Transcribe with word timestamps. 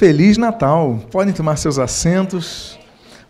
Feliz 0.00 0.38
Natal! 0.38 0.98
Podem 1.10 1.34
tomar 1.34 1.56
seus 1.56 1.78
assentos. 1.78 2.78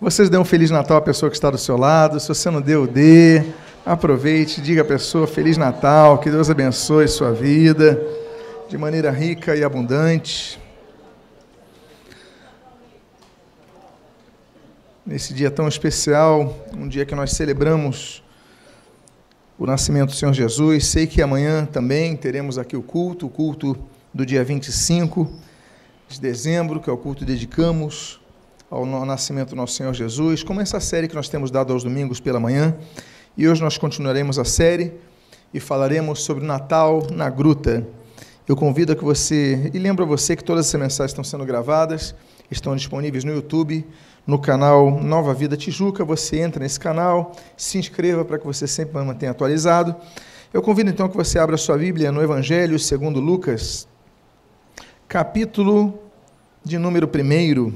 Vocês 0.01 0.31
dêem 0.31 0.41
um 0.41 0.45
Feliz 0.45 0.71
Natal 0.71 0.99
à 0.99 1.01
pessoa 1.01 1.29
que 1.29 1.35
está 1.35 1.51
do 1.51 1.59
seu 1.59 1.77
lado. 1.77 2.21
Se 2.21 2.29
você 2.29 2.49
não 2.49 2.61
deu, 2.61 2.87
dê. 2.87 3.43
Aproveite, 3.85 4.61
diga 4.61 4.83
à 4.83 4.85
pessoa 4.85 5.27
Feliz 5.27 5.57
Natal, 5.57 6.19
que 6.19 6.31
Deus 6.31 6.49
abençoe 6.49 7.09
sua 7.09 7.33
vida 7.33 8.01
de 8.69 8.79
maneira 8.79 9.11
rica 9.11 9.57
e 9.57 9.65
abundante. 9.65 10.61
Nesse 15.05 15.35
dia 15.35 15.51
tão 15.51 15.67
especial, 15.67 16.57
um 16.73 16.87
dia 16.87 17.05
que 17.05 17.17
nós 17.17 17.33
celebramos 17.33 18.23
o 19.59 19.67
nascimento 19.67 20.11
do 20.11 20.15
Senhor 20.15 20.33
Jesus. 20.33 20.87
Sei 20.87 21.09
que 21.09 21.21
amanhã 21.21 21.67
também 21.67 22.15
teremos 22.17 22.59
aqui 22.59 22.77
o 22.77 22.83
culto, 22.83 23.27
o 23.27 23.29
culto 23.29 23.77
do 24.15 24.25
dia 24.25 24.45
25 24.45 25.50
de 26.15 26.21
dezembro, 26.21 26.81
que 26.81 26.91
é 26.91 26.93
o 26.93 26.97
culto 26.97 27.21
que 27.21 27.25
dedicamos 27.25 28.21
ao 28.69 28.85
nascimento 29.05 29.51
do 29.51 29.57
nosso 29.57 29.75
Senhor 29.75 29.95
Jesus, 29.95 30.43
como 30.43 30.61
essa 30.61 30.81
série 30.81 31.07
que 31.07 31.15
nós 31.15 31.29
temos 31.29 31.51
dado 31.51 31.73
aos 31.73 31.85
domingos 31.85 32.21
pela 32.21 32.41
manhã. 32.41 32.77
E 33.37 33.49
hoje 33.49 33.63
nós 33.63 33.79
continuaremos 33.79 34.39
a 34.39 34.45
série 34.45 34.93
e 35.55 35.61
falaremos 35.61 36.23
sobre 36.23 36.45
Natal 36.45 37.07
na 37.13 37.31
Gruta. 37.31 37.87
Eu 38.47 38.57
convido 38.57 38.93
a 38.93 38.97
que 38.97 39.05
você, 39.05 39.71
e 39.73 39.79
lembro 39.79 40.05
a 40.05 40.09
você 40.09 40.35
que 40.35 40.43
todas 40.43 40.67
essas 40.67 40.81
mensagens 40.81 41.13
estão 41.13 41.23
sendo 41.23 41.45
gravadas, 41.45 42.15
estão 42.51 42.75
disponíveis 42.75 43.23
no 43.23 43.33
YouTube, 43.33 43.87
no 44.27 44.39
canal 44.39 44.91
Nova 45.01 45.33
Vida 45.33 45.57
Tijuca. 45.57 46.05
Você 46.05 46.41
entra 46.41 46.61
nesse 46.61 46.81
canal, 46.81 47.33
se 47.57 47.79
inscreva 47.79 48.25
para 48.25 48.39
que 48.39 48.45
você 48.45 48.67
sempre 48.67 49.01
mantenha 49.03 49.31
atualizado. 49.31 49.95
Eu 50.53 50.61
convido 50.61 50.91
então 50.91 51.09
que 51.09 51.17
você 51.17 51.39
abra 51.39 51.57
sua 51.57 51.79
Bíblia 51.79 52.11
no 52.11 52.21
Evangelho 52.21 52.77
segundo 52.79 53.21
Lucas, 53.21 53.87
capítulo 55.11 55.99
de 56.65 56.79
número 56.79 57.11
1. 57.13 57.75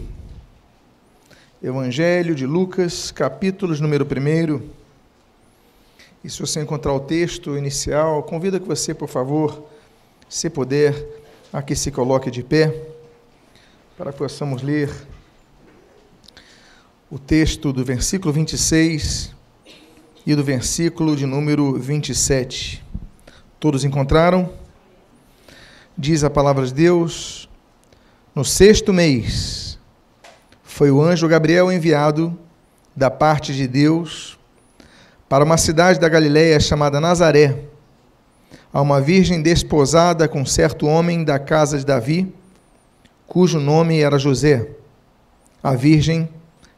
Evangelho 1.60 2.32
de 2.32 2.46
Lucas, 2.46 3.10
capítulo 3.10 3.74
de 3.74 3.82
número 3.82 4.06
1. 4.06 4.62
E 6.22 6.30
se 6.30 6.38
você 6.38 6.62
encontrar 6.62 6.92
o 6.92 7.00
texto 7.00 7.58
inicial, 7.58 8.22
convido 8.22 8.60
que 8.60 8.68
você, 8.68 8.94
por 8.94 9.08
favor, 9.08 9.66
se 10.28 10.48
puder, 10.48 10.94
aqui 11.52 11.74
se 11.74 11.90
coloque 11.90 12.30
de 12.30 12.44
pé, 12.44 12.72
para 13.98 14.12
que 14.12 14.18
possamos 14.18 14.62
ler 14.62 14.88
o 17.10 17.18
texto 17.18 17.72
do 17.72 17.84
versículo 17.84 18.32
26 18.32 19.34
e 20.24 20.36
do 20.36 20.44
versículo 20.44 21.16
de 21.16 21.26
número 21.26 21.72
27. 21.80 22.80
Todos 23.58 23.82
encontraram? 23.82 24.62
Diz 25.96 26.24
a 26.24 26.30
palavra 26.30 26.66
de 26.66 26.74
Deus: 26.74 27.48
No 28.34 28.44
sexto 28.44 28.92
mês 28.92 29.78
foi 30.64 30.90
o 30.90 31.00
anjo 31.00 31.28
Gabriel 31.28 31.70
enviado 31.70 32.36
da 32.96 33.08
parte 33.08 33.54
de 33.54 33.68
Deus 33.68 34.36
para 35.28 35.44
uma 35.44 35.56
cidade 35.56 36.00
da 36.00 36.08
Galiléia 36.08 36.58
chamada 36.58 37.00
Nazaré, 37.00 37.60
a 38.72 38.80
uma 38.80 39.00
virgem 39.00 39.40
desposada 39.40 40.26
com 40.26 40.44
certo 40.44 40.86
homem 40.86 41.22
da 41.22 41.38
casa 41.38 41.78
de 41.78 41.86
Davi, 41.86 42.34
cujo 43.24 43.60
nome 43.60 44.00
era 44.00 44.18
José. 44.18 44.68
A 45.62 45.76
virgem 45.76 46.28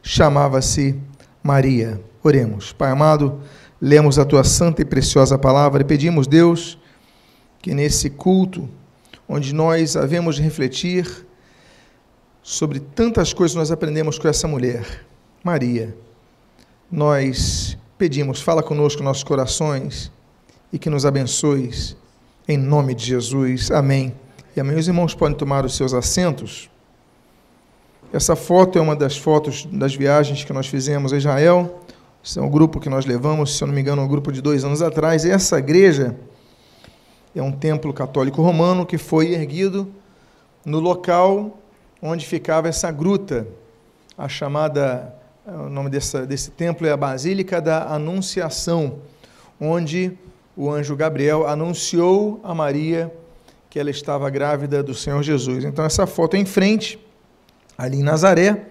chamava-se 0.03 0.95
Maria. 1.41 1.99
Oremos. 2.23 2.71
Pai 2.71 2.91
amado, 2.91 3.41
lemos 3.81 4.19
a 4.19 4.25
tua 4.25 4.43
santa 4.43 4.83
e 4.83 4.85
preciosa 4.85 5.39
palavra 5.39 5.81
e 5.81 5.85
pedimos, 5.85 6.27
Deus, 6.27 6.77
que 7.63 7.73
nesse 7.73 8.11
culto 8.11 8.69
onde 9.27 9.53
nós 9.53 9.95
havemos 9.95 10.39
refletir 10.39 11.25
sobre 12.41 12.79
tantas 12.79 13.33
coisas 13.33 13.53
que 13.53 13.59
nós 13.59 13.71
aprendemos 13.71 14.17
com 14.17 14.27
essa 14.27 14.47
mulher, 14.47 15.05
Maria. 15.43 15.95
Nós 16.89 17.77
pedimos, 17.97 18.39
fala 18.39 18.63
conosco 18.63 19.03
nossos 19.03 19.23
corações 19.23 20.11
e 20.71 20.79
que 20.79 20.89
nos 20.89 21.05
abençoes, 21.05 21.97
em 22.47 22.57
nome 22.57 22.95
de 22.95 23.05
Jesus. 23.05 23.69
Amém. 23.69 24.15
E 24.55 24.61
amém. 24.61 24.77
Os 24.77 24.87
irmãos 24.87 25.13
podem 25.13 25.35
tomar 25.35 25.65
os 25.65 25.75
seus 25.75 25.93
assentos. 25.93 26.69
Essa 28.13 28.35
foto 28.35 28.79
é 28.79 28.81
uma 28.81 28.95
das 28.95 29.17
fotos 29.17 29.65
das 29.65 29.93
viagens 29.93 30.45
que 30.45 30.53
nós 30.53 30.67
fizemos 30.67 31.11
a 31.11 31.17
Israel. 31.17 31.81
Esse 32.23 32.39
é 32.39 32.41
um 32.41 32.49
grupo 32.49 32.79
que 32.79 32.89
nós 32.89 33.05
levamos, 33.05 33.57
se 33.57 33.63
eu 33.63 33.67
não 33.67 33.75
me 33.75 33.81
engano, 33.81 34.01
um 34.01 34.07
grupo 34.07 34.31
de 34.31 34.41
dois 34.41 34.63
anos 34.63 34.81
atrás. 34.81 35.25
E 35.25 35.31
essa 35.31 35.59
igreja 35.59 36.15
é 37.39 37.43
um 37.43 37.51
templo 37.51 37.93
católico 37.93 38.41
romano 38.41 38.85
que 38.85 38.97
foi 38.97 39.33
erguido 39.33 39.87
no 40.65 40.79
local 40.79 41.59
onde 42.01 42.25
ficava 42.25 42.67
essa 42.67 42.91
gruta, 42.91 43.47
a 44.17 44.27
chamada, 44.27 45.13
o 45.45 45.69
nome 45.69 45.89
dessa, 45.89 46.25
desse 46.25 46.51
templo 46.51 46.85
é 46.85 46.91
a 46.91 46.97
Basílica 46.97 47.61
da 47.61 47.93
Anunciação, 47.93 48.99
onde 49.59 50.17
o 50.55 50.69
anjo 50.69 50.95
Gabriel 50.95 51.47
anunciou 51.47 52.39
a 52.43 52.53
Maria 52.53 53.13
que 53.69 53.79
ela 53.79 53.89
estava 53.89 54.29
grávida 54.29 54.81
do 54.81 54.93
Senhor 54.93 55.21
Jesus. 55.21 55.63
Então, 55.63 55.85
essa 55.85 56.07
foto 56.07 56.35
é 56.35 56.39
em 56.39 56.45
frente, 56.45 56.99
ali 57.77 57.97
em 57.97 58.03
Nazaré. 58.03 58.65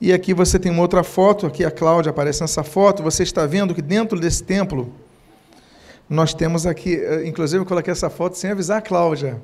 E 0.00 0.12
aqui 0.12 0.34
você 0.34 0.58
tem 0.58 0.72
uma 0.72 0.82
outra 0.82 1.02
foto, 1.02 1.46
aqui 1.46 1.64
a 1.64 1.70
Cláudia 1.70 2.10
aparece 2.10 2.40
nessa 2.40 2.62
foto. 2.62 3.02
Você 3.02 3.22
está 3.22 3.46
vendo 3.46 3.74
que 3.74 3.82
dentro 3.82 4.18
desse 4.18 4.42
templo 4.42 4.92
nós 6.08 6.32
temos 6.32 6.66
aqui, 6.66 6.94
eh, 6.96 7.26
inclusive 7.26 7.62
eu 7.62 7.66
coloquei 7.66 7.92
essa 7.92 8.08
foto 8.08 8.36
sem 8.36 8.50
avisar 8.50 8.78
a 8.78 8.80
Cláudia. 8.80 9.40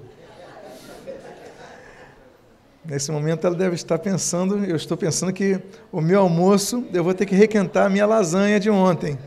Nesse 2.84 3.12
momento 3.12 3.46
ela 3.46 3.54
deve 3.54 3.74
estar 3.74 3.98
pensando, 3.98 4.64
eu 4.64 4.76
estou 4.76 4.96
pensando 4.96 5.32
que 5.32 5.60
o 5.90 6.00
meu 6.00 6.20
almoço, 6.20 6.84
eu 6.92 7.04
vou 7.04 7.14
ter 7.14 7.26
que 7.26 7.34
requentar 7.34 7.86
a 7.86 7.88
minha 7.88 8.06
lasanha 8.06 8.58
de 8.58 8.70
ontem. 8.70 9.18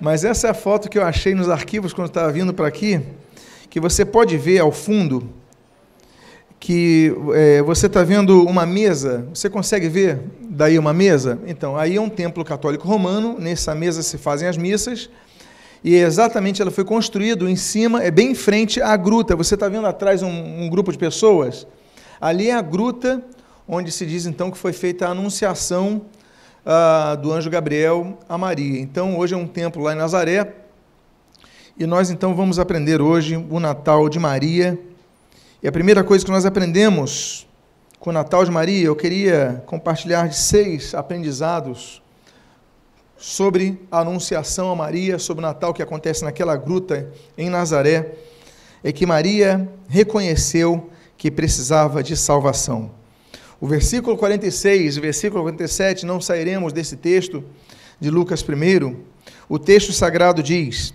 Mas 0.00 0.24
essa 0.24 0.48
é 0.48 0.50
a 0.50 0.54
foto 0.54 0.88
que 0.88 0.98
eu 0.98 1.04
achei 1.04 1.34
nos 1.34 1.48
arquivos 1.48 1.92
quando 1.92 2.08
estava 2.08 2.30
vindo 2.30 2.52
para 2.52 2.66
aqui, 2.66 3.00
que 3.70 3.80
você 3.80 4.04
pode 4.04 4.36
ver 4.36 4.58
ao 4.58 4.70
fundo, 4.70 5.30
que 6.60 7.14
é, 7.34 7.62
você 7.62 7.86
está 7.86 8.02
vendo 8.02 8.42
uma 8.44 8.66
mesa, 8.66 9.26
você 9.32 9.48
consegue 9.50 9.88
ver 9.88 10.20
daí 10.40 10.78
uma 10.78 10.92
mesa? 10.92 11.38
Então, 11.46 11.76
aí 11.76 11.96
é 11.96 12.00
um 12.00 12.08
templo 12.08 12.44
católico 12.44 12.86
romano, 12.86 13.38
nessa 13.38 13.74
mesa 13.74 14.02
se 14.02 14.16
fazem 14.18 14.48
as 14.48 14.56
missas, 14.56 15.10
e 15.84 15.96
exatamente 15.96 16.62
ela 16.62 16.70
foi 16.70 16.82
construída 16.82 17.44
em 17.44 17.56
cima, 17.56 18.02
é 18.02 18.10
bem 18.10 18.30
em 18.30 18.34
frente 18.34 18.80
à 18.80 18.96
gruta. 18.96 19.36
Você 19.36 19.52
está 19.52 19.68
vendo 19.68 19.86
atrás 19.86 20.22
um, 20.22 20.30
um, 20.30 20.70
grupo 20.70 20.90
de 20.90 20.96
pessoas? 20.96 21.66
Ali 22.18 22.48
é 22.48 22.54
a 22.54 22.62
gruta 22.62 23.22
onde 23.68 23.92
se 23.92 24.06
diz 24.06 24.24
então 24.24 24.50
que 24.50 24.56
foi 24.56 24.72
feita 24.72 25.06
a 25.06 25.10
anunciação 25.10 26.06
uh, 26.64 27.14
do 27.18 27.30
anjo 27.30 27.50
Gabriel 27.50 28.18
a 28.26 28.38
Maria. 28.38 28.80
Então 28.80 29.18
hoje 29.18 29.34
é 29.34 29.36
um 29.36 29.46
templo 29.46 29.82
lá 29.82 29.92
em 29.92 29.96
Nazaré. 29.96 30.54
E 31.78 31.84
nós 31.84 32.08
então 32.08 32.34
vamos 32.34 32.58
aprender 32.58 33.02
hoje 33.02 33.36
o 33.36 33.60
Natal 33.60 34.08
de 34.08 34.18
Maria. 34.18 34.80
E 35.62 35.68
a 35.68 35.72
primeira 35.72 36.02
coisa 36.02 36.24
que 36.24 36.30
nós 36.30 36.46
aprendemos 36.46 37.46
com 38.00 38.08
o 38.08 38.12
Natal 38.12 38.42
de 38.42 38.50
Maria, 38.50 38.86
eu 38.86 38.96
queria 38.96 39.62
compartilhar 39.66 40.28
de 40.28 40.36
seis 40.36 40.94
aprendizados 40.94 42.02
sobre 43.26 43.80
a 43.90 44.00
anunciação 44.00 44.70
a 44.70 44.76
Maria, 44.76 45.18
sobre 45.18 45.42
o 45.42 45.46
Natal 45.46 45.72
que 45.72 45.82
acontece 45.82 46.22
naquela 46.22 46.56
gruta 46.56 47.10
em 47.38 47.48
Nazaré, 47.48 48.16
é 48.82 48.92
que 48.92 49.06
Maria 49.06 49.66
reconheceu 49.88 50.90
que 51.16 51.30
precisava 51.30 52.02
de 52.02 52.18
salvação. 52.18 52.90
O 53.58 53.66
versículo 53.66 54.18
46 54.18 54.96
e 54.96 54.98
o 54.98 55.02
versículo 55.02 55.42
47, 55.42 56.04
não 56.04 56.20
sairemos 56.20 56.70
desse 56.70 56.98
texto 56.98 57.42
de 57.98 58.10
Lucas 58.10 58.42
I. 58.42 58.96
O 59.48 59.58
texto 59.58 59.90
sagrado 59.90 60.42
diz: 60.42 60.92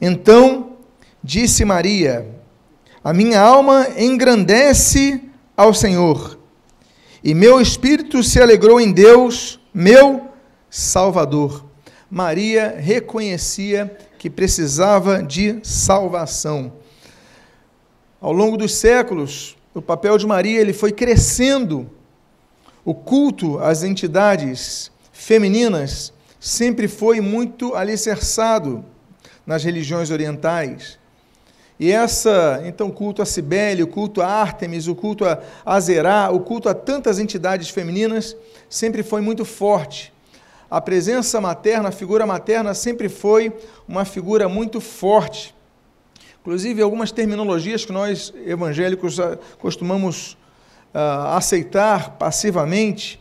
Então 0.00 0.72
disse 1.22 1.64
Maria: 1.64 2.26
A 3.04 3.12
minha 3.12 3.40
alma 3.40 3.86
engrandece 3.96 5.22
ao 5.56 5.72
Senhor, 5.72 6.40
e 7.22 7.34
meu 7.34 7.60
espírito 7.60 8.20
se 8.24 8.42
alegrou 8.42 8.80
em 8.80 8.90
Deus, 8.90 9.60
meu 9.72 10.25
Salvador. 10.76 11.64
Maria 12.10 12.76
reconhecia 12.78 13.96
que 14.18 14.28
precisava 14.28 15.22
de 15.22 15.58
salvação. 15.62 16.70
Ao 18.20 18.30
longo 18.30 18.58
dos 18.58 18.74
séculos, 18.74 19.56
o 19.72 19.80
papel 19.80 20.18
de 20.18 20.26
Maria 20.26 20.60
ele 20.60 20.74
foi 20.74 20.92
crescendo. 20.92 21.90
O 22.84 22.94
culto 22.94 23.58
às 23.58 23.82
entidades 23.82 24.92
femininas 25.12 26.12
sempre 26.38 26.88
foi 26.88 27.22
muito 27.22 27.74
alicerçado 27.74 28.84
nas 29.46 29.64
religiões 29.64 30.10
orientais. 30.10 30.98
E 31.80 31.90
essa, 31.90 32.62
então, 32.66 32.90
culto 32.90 33.22
a 33.22 33.24
Cibele, 33.24 33.82
o 33.82 33.88
culto 33.88 34.20
a 34.20 34.26
Ártemis, 34.26 34.88
o 34.88 34.94
culto 34.94 35.24
a 35.24 35.40
Azerá, 35.64 36.28
o 36.30 36.40
culto 36.40 36.68
a 36.68 36.74
tantas 36.74 37.18
entidades 37.18 37.70
femininas 37.70 38.36
sempre 38.68 39.02
foi 39.02 39.22
muito 39.22 39.42
forte 39.42 40.14
a 40.70 40.80
presença 40.80 41.40
materna, 41.40 41.90
a 41.90 41.92
figura 41.92 42.26
materna 42.26 42.74
sempre 42.74 43.08
foi 43.08 43.52
uma 43.86 44.04
figura 44.04 44.48
muito 44.48 44.80
forte. 44.80 45.54
Inclusive, 46.40 46.82
algumas 46.82 47.10
terminologias 47.10 47.84
que 47.84 47.92
nós 47.92 48.32
evangélicos 48.44 49.18
ah, 49.18 49.38
costumamos 49.58 50.36
uh, 50.94 51.36
aceitar 51.36 52.10
passivamente, 52.10 53.20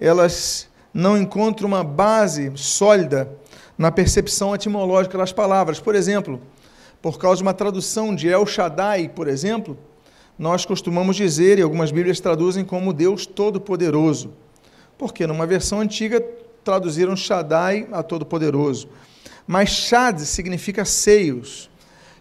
elas 0.00 0.68
não 0.92 1.16
encontram 1.16 1.68
uma 1.68 1.84
base 1.84 2.52
sólida 2.56 3.30
na 3.78 3.90
percepção 3.90 4.54
etimológica 4.54 5.16
das 5.16 5.32
palavras. 5.32 5.80
Por 5.80 5.94
exemplo, 5.94 6.40
por 7.00 7.18
causa 7.18 7.36
de 7.36 7.42
uma 7.42 7.54
tradução 7.54 8.14
de 8.14 8.28
El 8.28 8.46
Shaddai, 8.46 9.08
por 9.08 9.26
exemplo, 9.28 9.78
nós 10.38 10.64
costumamos 10.64 11.16
dizer, 11.16 11.58
e 11.58 11.62
algumas 11.62 11.90
Bíblias 11.90 12.20
traduzem 12.20 12.64
como 12.64 12.92
Deus 12.92 13.26
Todo-Poderoso, 13.26 14.32
porque 14.96 15.26
numa 15.26 15.46
versão 15.46 15.80
antiga 15.80 16.24
traduziram 16.64 17.16
Shaddai 17.16 17.88
a 17.92 18.02
Todo-Poderoso. 18.02 18.88
Mas 19.46 19.70
Shad 19.70 20.20
significa 20.20 20.84
seios. 20.84 21.70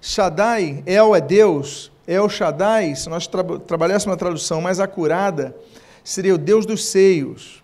Shaddai, 0.01 0.83
El 0.85 1.15
é 1.15 1.21
Deus, 1.21 1.91
El 2.07 2.29
Shaddai, 2.29 2.95
se 2.95 3.09
nós 3.09 3.27
tra 3.27 3.43
trabalhássemos 3.43 4.13
uma 4.13 4.17
tradução 4.17 4.61
mais 4.61 4.79
acurada, 4.79 5.55
seria 6.03 6.33
o 6.33 6.37
Deus 6.37 6.65
dos 6.65 6.85
seios, 6.85 7.63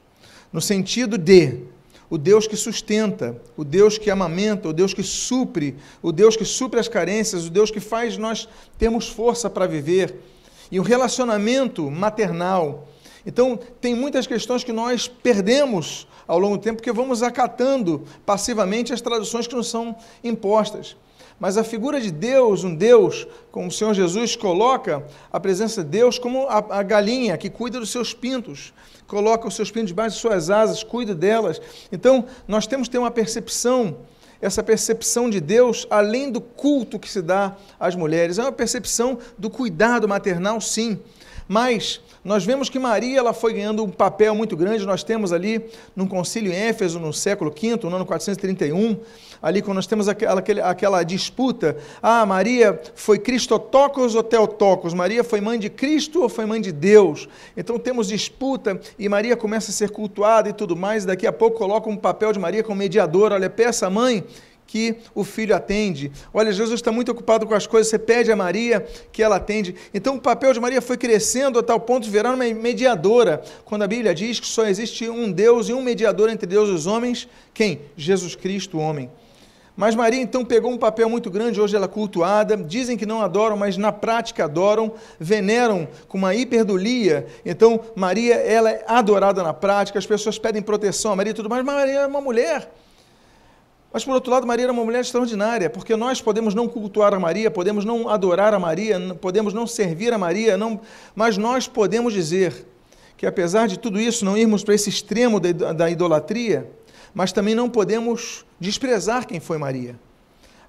no 0.51 0.62
sentido 0.62 1.18
de 1.18 1.63
o 2.10 2.18
Deus 2.18 2.45
que 2.45 2.56
sustenta, 2.56 3.36
o 3.57 3.63
Deus 3.63 3.98
que 3.98 4.12
amamenta, 4.12 4.69
o 4.69 4.74
Deus 4.74 4.94
que 4.94 5.01
supre, 5.01 5.75
o 6.01 6.12
Deus 6.12 6.38
que 6.38 6.45
supre 6.45 6.80
as 6.80 6.88
carências, 6.88 7.48
o 7.48 7.50
Deus 7.50 7.72
que 7.72 7.80
faz 7.80 8.18
nós 8.18 8.48
termos 8.77 9.10
força 9.10 9.50
para 9.50 9.66
viver. 9.66 10.16
E 10.72 10.80
o 10.80 10.83
relacionamento 10.83 11.89
maternal. 11.89 12.88
Então, 13.25 13.57
tem 13.81 13.95
muitas 13.95 14.27
questões 14.27 14.63
que 14.63 14.72
nós 14.72 15.07
perdemos 15.07 16.07
ao 16.27 16.38
longo 16.39 16.57
do 16.57 16.63
tempo 16.63 16.77
porque 16.77 16.92
vamos 16.92 17.24
acatando 17.24 18.04
passivamente 18.25 18.94
as 18.94 19.01
traduções 19.01 19.48
que 19.48 19.56
nos 19.56 19.69
são 19.69 19.95
impostas. 20.24 20.95
Mas 21.39 21.57
a 21.57 21.63
figura 21.63 22.00
de 22.00 22.12
Deus, 22.12 22.63
um 22.63 22.74
Deus, 22.74 23.27
como 23.51 23.68
o 23.68 23.72
Senhor 23.72 23.94
Jesus 23.94 24.36
coloca 24.36 25.06
a 25.31 25.39
presença 25.39 25.83
de 25.83 25.89
Deus 25.89 26.18
como 26.18 26.48
a, 26.48 26.80
a 26.80 26.83
galinha 26.83 27.38
que 27.38 27.50
cuida 27.50 27.80
dos 27.80 27.89
seus 27.89 28.13
pintos, 28.13 28.74
coloca 29.06 29.48
os 29.48 29.56
seus 29.56 29.69
pintos 29.69 29.89
debaixo 29.89 30.16
de 30.16 30.22
suas 30.22 30.50
asas, 30.50 30.83
cuida 30.83 31.13
delas. 31.13 31.62
Então, 31.92 32.25
nós 32.48 32.66
temos 32.66 32.88
que 32.88 32.94
ter 32.94 33.00
uma 33.00 33.12
percepção, 33.12 33.98
essa 34.42 34.63
percepção 34.63 35.30
de 35.30 35.42
Deus, 35.42 35.86
além 35.89 36.31
do 36.31 36.39
culto 36.39 36.98
que 36.98 37.10
se 37.10 37.22
dá 37.22 37.56
às 37.77 37.95
mulheres, 37.95 38.38
é 38.38 38.42
uma 38.42 38.51
percepção 38.51 39.18
do 39.38 39.50
cuidado 39.50 40.07
maternal, 40.07 40.62
sim. 40.62 41.00
Mas 41.47 42.01
nós 42.24 42.44
vemos 42.44 42.69
que 42.69 42.80
Maria 42.80 43.19
ela 43.19 43.33
foi 43.33 43.53
ganhando 43.53 43.83
um 43.83 43.89
papel 43.89 44.33
muito 44.33 44.57
grande. 44.57 44.86
Nós 44.86 45.03
temos 45.03 45.31
ali 45.31 45.63
num 45.95 46.07
concílio 46.07 46.51
em 46.51 46.56
Éfeso, 46.56 47.00
no 47.00 47.13
século 47.13 47.51
V, 47.51 47.80
no 47.83 47.95
ano 47.95 48.06
431, 48.06 48.97
ali 49.42 49.62
quando 49.62 49.75
nós 49.75 49.86
temos 49.86 50.07
aquela, 50.07 50.42
aquela 50.63 51.03
disputa, 51.03 51.77
ah, 52.01 52.25
Maria 52.25 52.81
foi 52.95 53.19
Cristotocos 53.19 54.15
ou 54.15 54.24
Teotocos? 54.24 54.94
Maria 54.94 55.24
foi 55.24 55.39
mãe 55.39 55.59
de 55.59 55.69
Cristo 55.69 56.24
ou 56.24 56.30
foi 56.30 56.47
mãe 56.47 56.59
de 56.59 56.71
Deus? 56.71 57.30
Então 57.56 57.77
temos 57.77 58.07
disputa 58.07 58.80
e 58.98 59.07
Maria 59.07 59.38
começa 59.38 59.69
a 59.69 59.74
ser 59.74 59.91
cultuada 59.91 60.50
e 60.50 60.53
tudo 60.53 60.75
mais, 60.75 61.03
e 61.03 61.07
daqui 61.07 61.27
a 61.27 61.33
pouco 61.33 61.59
coloca 61.59 61.88
um 61.88 61.95
papel 61.95 62.33
de 62.33 62.39
Maria 62.39 62.63
como 62.63 62.80
mediadora, 62.80 63.36
olha, 63.36 63.50
peça 63.51 63.86
a 63.86 63.89
mãe 63.89 64.24
que 64.67 64.97
o 65.13 65.23
filho 65.23 65.56
atende. 65.56 66.12
Olha, 66.33 66.51
Jesus 66.51 66.79
está 66.79 66.91
muito 66.91 67.12
ocupado 67.12 67.45
com 67.45 67.53
as 67.53 67.67
coisas, 67.67 67.89
você 67.89 68.00
pede 68.00 68.31
a 68.31 68.35
Maria 68.35 68.85
que 69.12 69.21
ela 69.21 69.38
atende. 69.38 69.75
Então 69.94 70.15
o 70.15 70.21
papel 70.21 70.53
de 70.53 70.59
Maria 70.59 70.81
foi 70.81 70.97
crescendo 70.97 71.59
a 71.59 71.63
tal 71.63 71.79
ponto 71.79 72.03
de 72.03 72.09
virar 72.09 72.33
uma 72.33 72.45
mediadora. 72.45 73.44
Quando 73.63 73.83
a 73.83 73.88
Bíblia 73.88 74.13
diz 74.13 74.39
que 74.39 74.47
só 74.47 74.65
existe 74.65 75.09
um 75.09 75.31
Deus 75.31 75.69
e 75.69 75.73
um 75.73 75.81
mediador 75.81 76.29
entre 76.29 76.47
Deus 76.47 76.69
e 76.69 76.73
os 76.73 76.88
homens, 76.88 77.27
quem? 77.53 77.81
Jesus 77.95 78.35
Cristo, 78.35 78.77
o 78.77 78.81
homem. 78.81 79.09
Mas 79.75 79.94
Maria 79.94 80.21
então 80.21 80.45
pegou 80.45 80.71
um 80.71 80.77
papel 80.77 81.09
muito 81.09 81.29
grande, 81.29 81.59
hoje 81.59 81.75
ela 81.75 81.85
é 81.85 81.89
cultuada, 81.89 82.56
dizem 82.56 82.95
que 82.95 83.06
não 83.06 83.21
adoram, 83.21 83.57
mas 83.57 83.75
na 83.75 83.91
prática 83.91 84.45
adoram, 84.45 84.94
veneram 85.19 85.85
com 86.07 86.17
uma 86.17 86.33
hiperdulia. 86.33 87.27
Então 87.45 87.81
Maria, 87.94 88.35
ela 88.35 88.71
é 88.71 88.85
adorada 88.88 89.44
na 89.44 89.53
prática, 89.53 90.00
as 90.00 90.06
pessoas 90.06 90.39
pedem 90.39 90.62
proteção 90.62 91.12
a 91.12 91.15
Maria 91.15 91.31
e 91.31 91.33
tudo 91.33 91.50
mais, 91.50 91.63
mas 91.65 91.75
Maria 91.75 92.00
é 92.00 92.07
uma 92.07 92.21
mulher. 92.21 92.71
Mas, 93.95 94.03
por 94.03 94.13
outro 94.13 94.30
lado, 94.30 94.45
Maria 94.45 94.65
era 94.65 94.74
uma 94.74 94.83
mulher 94.83 95.00
extraordinária, 95.00 95.69
porque 95.69 95.95
nós 95.95 96.21
podemos 96.21 96.53
não 96.53 96.68
cultuar 96.68 97.13
a 97.13 97.18
Maria, 97.18 97.50
podemos 97.50 97.86
não 97.86 98.09
adorar 98.09 98.53
a 98.53 98.59
Maria, 98.59 99.00
podemos 99.21 99.53
não 99.53 99.65
servir 99.65 100.12
a 100.12 100.18
Maria, 100.18 100.57
não, 100.57 100.81
mas 101.15 101.38
nós 101.38 101.65
podemos 101.65 102.13
dizer 102.13 102.68
que, 103.15 103.25
apesar 103.25 103.69
de 103.69 103.80
tudo 103.80 103.97
isso, 103.97 104.25
não 104.25 104.38
irmos 104.38 104.65
para 104.65 104.75
esse 104.75 104.89
extremo 104.89 105.39
da, 105.39 105.89
idolatria, 105.89 106.69
mas 107.13 107.31
também 107.31 107.56
não 107.56 107.69
podemos 107.69 108.45
desprezar 108.59 109.25
quem 109.25 109.39
foi 109.39 109.57
Maria. 109.57 109.98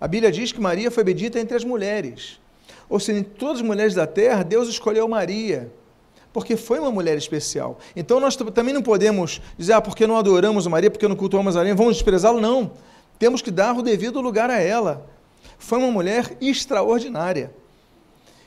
A 0.01 0.07
Bíblia 0.07 0.31
diz 0.31 0.53
que 0.53 0.61
Maria 0.61 0.89
foi 0.89 1.03
bendita 1.03 1.41
entre 1.41 1.57
as 1.57 1.65
mulheres. 1.65 2.39
Ou 2.89 3.01
seja, 3.01 3.19
em 3.19 3.25
todas 3.25 3.57
as 3.57 3.63
mulheres 3.63 3.93
da 3.93 4.07
terra, 4.07 4.45
Deus 4.45 4.69
escolheu 4.69 5.09
Maria, 5.09 5.73
porque 6.33 6.57
foi 6.57 6.79
uma 6.79 6.93
mulher 6.93 7.19
especial. 7.19 7.77
Então 7.97 8.21
nós 8.21 8.37
também 8.37 8.73
não 8.73 8.83
podemos 8.83 9.43
dizer, 9.59 9.73
ah, 9.73 9.81
porque 9.81 10.07
não 10.07 10.17
adoramos 10.17 10.65
a 10.65 10.71
Maria, 10.71 10.93
porque 10.93 11.09
não 11.09 11.17
cultuamos 11.17 11.57
a 11.57 11.59
Maria, 11.59 11.75
vamos 11.75 11.97
desprezá-lo? 11.97 12.41
Não. 12.41 12.71
Temos 13.19 13.43
que 13.43 13.51
dar 13.51 13.77
o 13.77 13.83
devido 13.83 14.21
lugar 14.21 14.51
a 14.51 14.61
ela. 14.61 15.07
Foi 15.59 15.79
uma 15.79 15.91
mulher 15.91 16.37
extraordinária. 16.41 17.53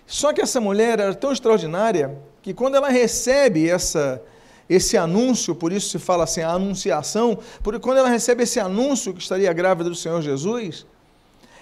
Só 0.06 0.34
que 0.34 0.42
essa 0.42 0.60
mulher 0.60 1.00
era 1.00 1.14
tão 1.14 1.32
extraordinária 1.32 2.18
que 2.42 2.54
quando 2.54 2.76
ela 2.76 2.90
recebe 2.90 3.70
essa, 3.70 4.22
esse 4.70 4.98
anúncio, 4.98 5.54
por 5.54 5.72
isso 5.72 5.90
se 5.90 6.00
fala 6.00 6.24
assim, 6.24 6.42
a 6.42 6.50
anunciação, 6.50 7.38
porque 7.62 7.80
quando 7.80 7.98
ela 7.98 8.10
recebe 8.10 8.44
esse 8.44 8.60
anúncio 8.60 9.14
que 9.14 9.22
estaria 9.22 9.52
grávida 9.54 9.90
do 9.90 9.96
Senhor 9.96 10.22
Jesus, 10.22 10.86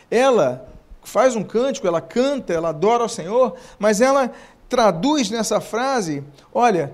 ela 0.10 0.68
faz 1.04 1.36
um 1.36 1.44
cântico, 1.44 1.88
ela 1.88 2.02
canta, 2.02 2.54
ela 2.54 2.70
adora 2.70 3.04
ao 3.04 3.10
Senhor, 3.10 3.56
mas 3.80 4.02
ela 4.02 4.32
traduz 4.70 5.30
nessa 5.30 5.60
frase: 5.60 6.24
olha, 6.54 6.94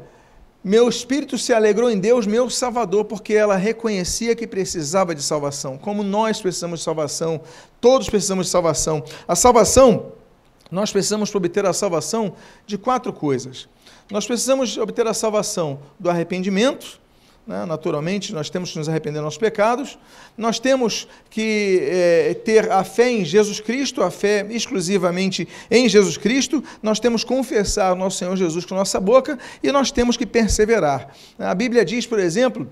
meu 0.64 0.88
espírito 0.88 1.38
se 1.38 1.54
alegrou 1.54 1.92
em 1.92 2.00
Deus, 2.00 2.26
meu 2.26 2.50
Salvador, 2.50 3.04
porque 3.04 3.34
ela 3.34 3.58
reconhecia 3.58 4.34
que 4.34 4.48
precisava 4.48 5.14
de 5.14 5.22
salvação. 5.22 5.78
Como 5.78 6.04
nós 6.04 6.42
precisamos 6.42 6.80
de 6.80 6.86
salvação, 6.86 7.42
todos 7.82 8.10
precisamos 8.10 8.46
de 8.46 8.52
salvação. 8.52 9.04
A 9.28 9.36
salvação, 9.36 10.14
nós 10.72 10.90
precisamos 10.90 11.36
obter 11.36 11.66
a 11.66 11.74
salvação 11.74 12.34
de 12.66 12.78
quatro 12.78 13.12
coisas. 13.12 13.68
Nós 14.10 14.26
precisamos 14.26 14.78
obter 14.78 15.06
a 15.06 15.14
salvação 15.14 15.80
do 16.00 16.10
arrependimento? 16.10 17.03
Naturalmente, 17.46 18.34
nós 18.34 18.50
temos 18.50 18.72
que 18.72 18.78
nos 18.78 18.88
arrepender 18.88 19.20
dos 19.20 19.26
nossos 19.26 19.38
pecados, 19.38 20.00
nós 20.38 20.60
temos 20.60 21.10
que 21.30 21.80
é, 21.82 22.34
ter 22.36 22.72
a 22.72 22.86
fé 22.86 23.12
em 23.12 23.26
Jesus 23.26 23.60
Cristo, 23.60 24.02
a 24.02 24.10
fé 24.10 24.48
exclusivamente 24.50 25.46
em 25.70 25.90
Jesus 25.90 26.16
Cristo, 26.16 26.64
nós 26.82 27.02
temos 27.02 27.22
que 27.22 27.28
confessar 27.28 27.92
o 27.92 27.96
nosso 27.98 28.18
Senhor 28.18 28.36
Jesus 28.38 28.64
com 28.64 28.76
nossa 28.76 28.98
boca 28.98 29.38
e 29.62 29.74
nós 29.74 29.92
temos 29.92 30.16
que 30.16 30.26
perseverar. 30.26 31.14
A 31.38 31.54
Bíblia 31.54 31.84
diz, 31.84 32.08
por 32.08 32.18
exemplo, 32.18 32.70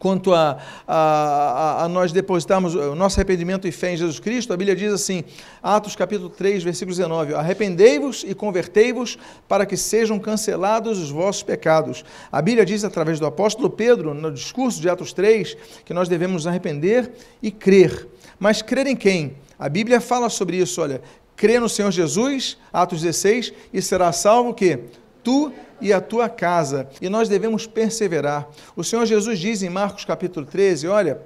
quanto 0.00 0.32
a, 0.32 0.56
a, 0.88 1.84
a, 1.84 1.88
nós 1.90 2.10
depositarmos 2.10 2.74
o 2.74 2.94
nosso 2.94 3.20
arrependimento 3.20 3.68
e 3.68 3.70
fé 3.70 3.92
em 3.92 3.98
Jesus 3.98 4.18
Cristo, 4.18 4.50
a 4.50 4.56
Bíblia 4.56 4.74
diz 4.74 4.90
assim, 4.94 5.22
Atos 5.62 5.94
capítulo 5.94 6.30
3, 6.30 6.64
versículo 6.64 6.96
19, 6.96 7.34
arrependei-vos 7.34 8.24
e 8.26 8.34
convertei-vos 8.34 9.18
para 9.46 9.66
que 9.66 9.76
sejam 9.76 10.18
cancelados 10.18 10.98
os 10.98 11.10
vossos 11.10 11.42
pecados. 11.42 12.02
A 12.32 12.40
Bíblia 12.40 12.64
diz 12.64 12.82
através 12.82 13.20
do 13.20 13.26
apóstolo 13.26 13.68
Pedro, 13.68 14.14
no 14.14 14.32
discurso 14.32 14.80
de 14.80 14.88
Atos 14.88 15.12
3, 15.12 15.54
que 15.84 15.92
nós 15.92 16.08
devemos 16.08 16.46
arrepender 16.46 17.12
e 17.42 17.50
crer. 17.50 18.08
Mas 18.38 18.62
crer 18.62 18.86
em 18.86 18.96
quem? 18.96 19.36
A 19.58 19.68
Bíblia 19.68 20.00
fala 20.00 20.30
sobre 20.30 20.56
isso, 20.56 20.80
olha, 20.80 21.02
crê 21.36 21.60
no 21.60 21.68
Senhor 21.68 21.90
Jesus, 21.90 22.56
Atos 22.72 23.02
16, 23.02 23.52
e 23.70 23.82
será 23.82 24.12
salvo 24.12 24.48
o 24.48 24.54
quê? 24.54 24.80
Tu 25.22 25.52
e 25.80 25.92
a 25.92 26.00
tua 26.00 26.28
casa. 26.28 26.88
E 27.00 27.08
nós 27.08 27.28
devemos 27.28 27.66
perseverar. 27.66 28.48
O 28.76 28.84
Senhor 28.84 29.06
Jesus 29.06 29.38
diz 29.38 29.62
em 29.62 29.70
Marcos 29.70 30.04
capítulo 30.04 30.46
13: 30.46 30.88
Olha, 30.88 31.20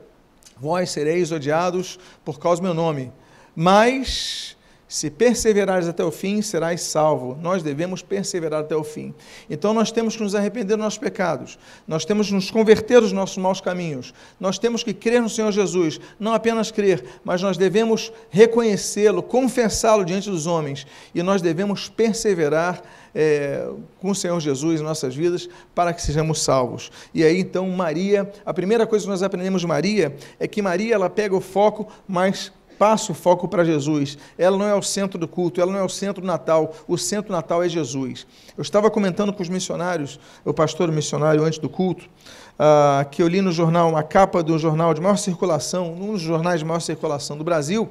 vós 0.59 0.91
sereis 0.91 1.33
odiados 1.33 1.99
por 2.25 2.39
causa 2.39 2.61
do 2.61 2.65
meu 2.65 2.75
nome, 2.75 3.13
mas 3.55 4.54
se 4.87 5.11
perseverares 5.11 5.89
até 5.89 6.05
o 6.05 6.11
fim, 6.11 6.43
serás 6.43 6.83
salvo. 6.83 7.37
Nós 7.41 7.63
devemos 7.63 8.03
perseverar 8.03 8.61
até 8.61 8.77
o 8.77 8.85
fim. 8.85 9.15
Então 9.49 9.73
nós 9.73 9.91
temos 9.91 10.17
que 10.17 10.23
nos 10.23 10.35
arrepender 10.35 10.77
dos 10.77 10.85
nossos 10.85 10.99
pecados. 10.99 11.59
Nós 11.87 12.05
temos 12.05 12.29
que 12.29 12.35
nos 12.35 12.51
converter 12.51 13.01
dos 13.01 13.13
nossos 13.13 13.39
maus 13.39 13.61
caminhos. 13.61 14.13
Nós 14.39 14.59
temos 14.59 14.83
que 14.83 14.93
crer 14.93 15.23
no 15.23 15.29
Senhor 15.29 15.51
Jesus. 15.53 16.01
Não 16.19 16.35
apenas 16.35 16.71
crer, 16.71 17.05
mas 17.25 17.41
nós 17.43 17.57
devemos 17.57 18.13
reconhecê-lo, 18.31 19.23
confessá-lo 19.23 20.05
diante 20.05 20.31
dos 20.31 20.47
homens. 20.47 20.87
E 21.15 21.23
nós 21.23 21.41
devemos 21.41 21.89
perseverar 21.89 22.83
é, 23.15 23.69
com 24.01 24.11
o 24.11 24.15
Senhor 24.15 24.39
Jesus 24.41 24.81
em 24.81 24.85
nossas 24.85 25.15
vidas 25.15 25.49
para 25.75 25.93
que 25.93 26.03
sejamos 26.03 26.43
salvos. 26.43 26.91
E 27.13 27.23
aí 27.25 27.39
então 27.39 27.69
Maria, 27.71 28.31
a 28.45 28.53
primeira 28.53 28.87
coisa 28.87 29.05
que 29.05 29.11
nós 29.11 29.23
aprendemos 29.23 29.61
de 29.61 29.67
Maria 29.67 30.17
é 30.39 30.49
que 30.49 30.61
Maria 30.61 30.95
ela 30.95 31.09
pega 31.09 31.35
o 31.35 31.41
foco 31.41 31.87
mais 32.09 32.53
passa 32.79 33.13
o 33.13 33.15
foco 33.15 33.49
para 33.49 33.65
Jesus. 33.65 34.19
Ela 34.37 34.57
não 34.57 34.67
é 34.67 34.75
o 34.75 34.83
centro 34.83 35.19
do 35.19 35.27
culto, 35.27 35.61
ela 35.61 35.73
não 35.73 35.79
é 35.79 35.83
o 35.83 35.89
centro 35.89 36.21
do 36.21 36.27
Natal. 36.27 36.75
O 36.87 36.97
centro 36.97 37.29
do 37.29 37.33
Natal 37.33 37.63
é 37.63 37.69
Jesus. 37.69 38.27
Eu 38.57 38.63
estava 38.63 38.91
comentando 38.91 39.33
com 39.33 39.43
os 39.43 39.49
missionários, 39.49 40.19
o 40.45 40.53
pastor 40.53 40.91
missionário 40.91 41.43
antes 41.43 41.59
do 41.59 41.69
culto, 41.69 42.05
uh, 42.05 43.09
que 43.11 43.23
eu 43.23 43.29
li 43.29 43.41
no 43.41 43.53
jornal, 43.53 43.89
uma 43.89 44.03
capa 44.03 44.43
do 44.43 44.59
jornal 44.59 44.95
de 44.95 45.01
maior 45.01 45.17
circulação, 45.17 45.93
um 45.93 46.13
dos 46.13 46.21
jornais 46.21 46.61
de 46.61 46.65
maior 46.65 46.81
circulação 46.81 47.37
do 47.37 47.45
Brasil, 47.45 47.91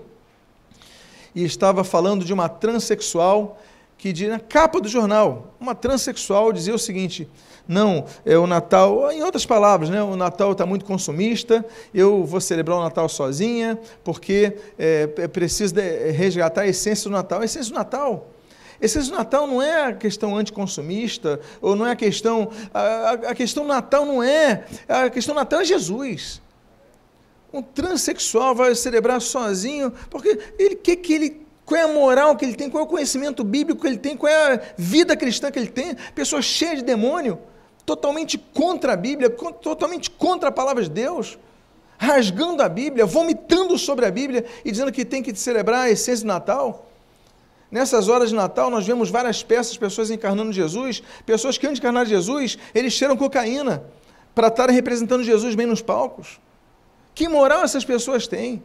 e 1.35 1.43
estava 1.43 1.83
falando 1.83 2.23
de 2.23 2.33
uma 2.33 2.47
transexual 2.47 3.59
que 4.03 4.11
de, 4.11 4.27
na 4.27 4.37
capa 4.37 4.81
do 4.81 4.89
jornal, 4.89 5.55
uma 5.57 5.73
transexual 5.73 6.51
dizia 6.51 6.75
o 6.75 6.77
seguinte: 6.77 7.25
não, 7.65 8.03
é 8.25 8.37
o 8.37 8.45
Natal, 8.45 9.09
em 9.13 9.23
outras 9.23 9.45
palavras, 9.45 9.89
né, 9.89 10.03
o 10.03 10.17
Natal 10.17 10.51
está 10.51 10.65
muito 10.65 10.83
consumista, 10.83 11.65
eu 11.93 12.25
vou 12.25 12.41
celebrar 12.41 12.79
o 12.79 12.83
Natal 12.83 13.07
sozinha, 13.07 13.79
porque 14.03 14.57
é, 14.77 15.09
é 15.19 15.27
preciso 15.29 15.75
resgatar 16.13 16.63
a 16.63 16.67
essência 16.67 17.09
do 17.09 17.13
Natal. 17.13 17.39
A 17.39 17.45
essência 17.45 17.71
do 17.71 17.75
Natal 17.75 18.29
a 18.81 18.85
essência 18.85 19.09
do 19.09 19.17
Natal 19.17 19.47
não 19.47 19.61
é 19.61 19.85
a 19.85 19.93
questão 19.93 20.35
anticonsumista, 20.35 21.39
ou 21.61 21.73
não 21.73 21.87
é 21.87 21.91
a 21.91 21.95
questão. 21.95 22.51
A, 22.73 23.11
a 23.11 23.35
questão 23.35 23.63
do 23.63 23.69
Natal 23.69 24.05
não 24.05 24.21
é. 24.21 24.65
A 24.89 25.09
questão 25.09 25.33
do 25.33 25.37
Natal 25.37 25.61
é 25.61 25.63
Jesus. 25.63 26.41
Um 27.53 27.61
transexual 27.61 28.53
vai 28.53 28.75
celebrar 28.75 29.21
sozinho, 29.21 29.93
porque 30.09 30.37
ele 30.59 30.75
que 30.75 30.97
que 30.97 31.13
ele 31.13 31.42
qual 31.65 31.79
é 31.79 31.83
a 31.83 31.87
moral 31.87 32.35
que 32.35 32.43
ele 32.43 32.55
tem, 32.55 32.69
qual 32.69 32.83
é 32.83 32.85
o 32.85 32.89
conhecimento 32.89 33.43
bíblico 33.43 33.81
que 33.81 33.87
ele 33.87 33.97
tem, 33.97 34.17
qual 34.17 34.31
é 34.31 34.53
a 34.53 34.61
vida 34.77 35.15
cristã 35.15 35.49
que 35.49 35.57
ele 35.57 35.69
tem, 35.69 35.95
pessoa 36.13 36.41
cheia 36.41 36.75
de 36.75 36.83
demônio 36.83 37.39
totalmente 37.85 38.37
contra 38.37 38.93
a 38.93 38.95
Bíblia, 38.95 39.29
totalmente 39.29 40.09
contra 40.09 40.49
a 40.49 40.51
palavra 40.51 40.83
de 40.83 40.89
Deus, 40.89 41.37
rasgando 41.97 42.61
a 42.61 42.69
Bíblia, 42.69 43.05
vomitando 43.05 43.77
sobre 43.77 44.05
a 44.05 44.11
Bíblia 44.11 44.45
e 44.63 44.71
dizendo 44.71 44.91
que 44.91 45.05
tem 45.05 45.21
que 45.23 45.33
celebrar 45.35 45.81
a 45.81 45.89
essência 45.89 46.25
do 46.25 46.27
Natal. 46.27 46.89
Nessas 47.71 48.07
horas 48.07 48.29
de 48.29 48.35
Natal, 48.35 48.69
nós 48.69 48.85
vemos 48.85 49.09
várias 49.09 49.41
peças, 49.41 49.75
pessoas 49.77 50.11
encarnando 50.11 50.51
Jesus, 50.51 51.01
pessoas 51.25 51.57
que 51.57 51.65
antes 51.65 51.79
de 51.79 51.81
encarnar 51.81 52.05
Jesus, 52.05 52.57
eles 52.73 52.93
cheiram 52.93 53.17
cocaína 53.17 53.83
para 54.35 54.47
estarem 54.47 54.75
representando 54.75 55.23
Jesus 55.23 55.55
bem 55.55 55.65
nos 55.65 55.81
palcos. 55.81 56.39
Que 57.15 57.27
moral 57.27 57.63
essas 57.63 57.83
pessoas 57.83 58.27
têm? 58.27 58.63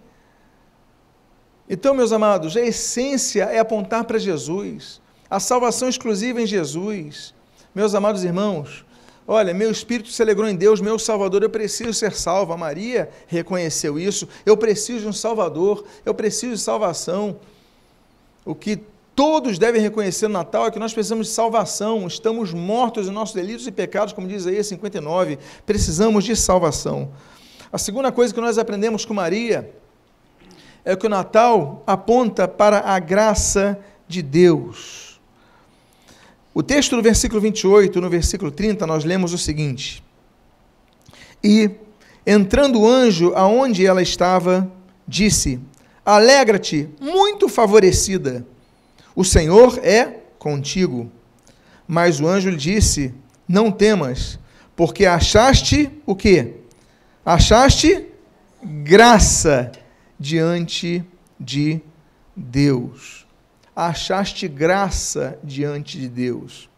Então, 1.69 1.95
meus 1.95 2.13
amados, 2.13 2.57
a 2.57 2.61
essência 2.61 3.45
é 3.45 3.59
apontar 3.59 4.05
para 4.05 4.19
Jesus, 4.19 5.01
a 5.29 5.39
salvação 5.39 5.89
exclusiva 5.89 6.41
em 6.41 6.47
Jesus. 6.47 7.35
Meus 7.75 7.95
amados 7.95 8.25
irmãos, 8.25 8.85
Olha, 9.31 9.53
meu 9.53 9.71
espírito 9.71 10.09
se 10.09 10.23
alegrou 10.23 10.49
em 10.49 10.57
Deus, 10.57 10.81
meu 10.81 10.99
Salvador, 10.99 11.43
eu 11.43 11.51
preciso 11.51 11.93
ser 11.93 12.15
salvo. 12.15 12.55
A 12.55 12.57
Maria 12.57 13.11
reconheceu 13.27 13.99
isso. 13.99 14.27
Eu 14.47 14.57
preciso 14.57 15.01
de 15.01 15.07
um 15.07 15.13
Salvador, 15.13 15.85
eu 16.03 16.15
preciso 16.15 16.55
de 16.55 16.61
salvação. 16.63 17.37
O 18.43 18.55
que 18.55 18.79
todos 19.15 19.59
devem 19.59 19.83
reconhecer 19.83 20.29
no 20.29 20.33
Natal 20.33 20.65
é 20.65 20.71
que 20.71 20.79
nós 20.79 20.95
precisamos 20.95 21.27
de 21.27 21.35
salvação. 21.35 22.07
Estamos 22.07 22.55
mortos 22.55 23.07
em 23.07 23.11
nossos 23.11 23.35
delitos 23.35 23.67
e 23.67 23.71
pecados, 23.71 24.15
como 24.15 24.27
diz 24.27 24.47
aí 24.47 24.65
59. 24.65 25.39
Precisamos 25.67 26.25
de 26.25 26.35
salvação. 26.35 27.11
A 27.71 27.77
segunda 27.77 28.11
coisa 28.11 28.33
que 28.33 28.41
nós 28.41 28.57
aprendemos 28.57 29.05
com 29.05 29.13
Maria 29.13 29.71
é 30.85 30.97
que 30.97 31.07
o 31.07 31.11
Natal 31.11 31.83
aponta 31.87 32.49
para 32.49 32.81
a 32.81 32.99
graça 32.99 33.79
de 34.07 34.23
Deus. 34.23 35.21
O 36.55 36.63
texto 36.63 36.97
do 36.97 37.03
versículo 37.03 37.41
28, 37.41 38.01
no 38.01 38.11
versículo 38.11 38.51
30, 38.51 38.87
nós 38.87 39.05
lemos 39.05 39.33
o 39.33 39.39
seguinte: 39.39 40.03
E, 41.43 41.71
entrando 42.27 42.81
o 42.81 42.89
anjo 42.89 43.33
aonde 43.35 43.87
ela 43.87 44.03
estava, 44.03 44.71
disse: 45.07 45.61
Alegra-te, 46.05 46.89
muito 47.01 47.49
favorecida, 47.49 48.47
o 49.15 49.25
Senhor 49.25 49.79
é 49.85 50.21
contigo. 50.39 51.11
Mas 51.87 52.21
o 52.21 52.27
anjo 52.27 52.51
lhe 52.51 52.57
disse: 52.57 53.15
Não 53.47 53.71
temas, 53.71 54.39
porque 54.75 55.07
achaste 55.07 55.91
o 56.07 56.17
quê? 56.17 56.55
Achaste 57.25 58.07
graça 58.63 59.71
diante 60.19 61.05
de 61.39 61.81
Deus 62.37 63.29
achaste 63.79 64.49
graça 64.49 65.39
diante 65.45 66.01
de 66.01 66.09
Deus. 66.09 66.69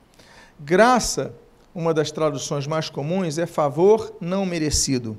Graça, 0.58 1.32
uma 1.74 1.94
das 1.94 2.10
traduções 2.10 2.66
mais 2.66 2.90
comuns, 2.90 3.38
é 3.38 3.46
favor 3.46 4.14
não 4.20 4.44
merecido. 4.44 5.16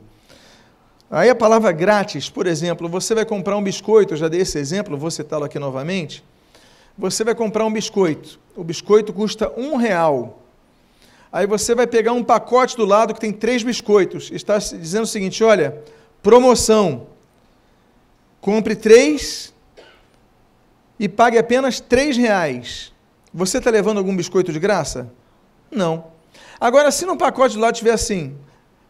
Aí 1.10 1.28
a 1.28 1.34
palavra 1.36 1.72
grátis, 1.72 2.30
por 2.30 2.46
exemplo, 2.46 2.88
você 2.88 3.16
vai 3.16 3.25
comprar 3.25 3.58
um 3.58 3.63
biscoito, 3.63 4.13
eu 4.13 4.18
já 4.18 4.28
dei 4.28 4.42
esse 4.42 4.60
exemplo, 4.60 4.96
vou 4.96 5.10
citá-lo 5.10 5.44
aqui 5.44 5.58
novamente. 5.58 6.24
Você 6.96 7.24
vai 7.24 7.34
comprar 7.34 7.66
um 7.66 7.74
biscoito, 7.74 8.40
o 8.56 8.63
biscoito 8.63 9.12
custa 9.12 9.51
um 9.58 9.75
real. 9.75 10.44
Aí 11.34 11.48
você 11.48 11.74
vai 11.74 11.88
pegar 11.88 12.13
um 12.13 12.24
pacote 12.24 12.78
do 12.78 12.86
lado 12.86 13.12
que 13.12 13.20
tem 13.20 13.34
três 13.34 13.63
biscoitos, 13.63 14.30
está 14.32 14.60
dizendo 14.60 15.06
o 15.06 15.08
seguinte: 15.08 15.44
olha, 15.44 15.82
promoção, 16.22 17.08
compre 18.42 18.76
três 18.76 19.54
e 21.00 21.08
pague 21.08 21.38
apenas 21.38 21.80
três 21.80 22.18
reais, 22.18 22.92
você 23.34 23.60
está 23.60 23.70
levando 23.70 24.00
algum 24.00 24.16
biscoito 24.16 24.52
de 24.52 24.60
graça? 24.60 25.12
Não. 25.70 26.08
Agora, 26.60 26.92
se 26.92 27.06
no 27.06 27.16
pacote 27.16 27.58
lá 27.58 27.72
tiver 27.72 27.92
assim, 27.92 28.36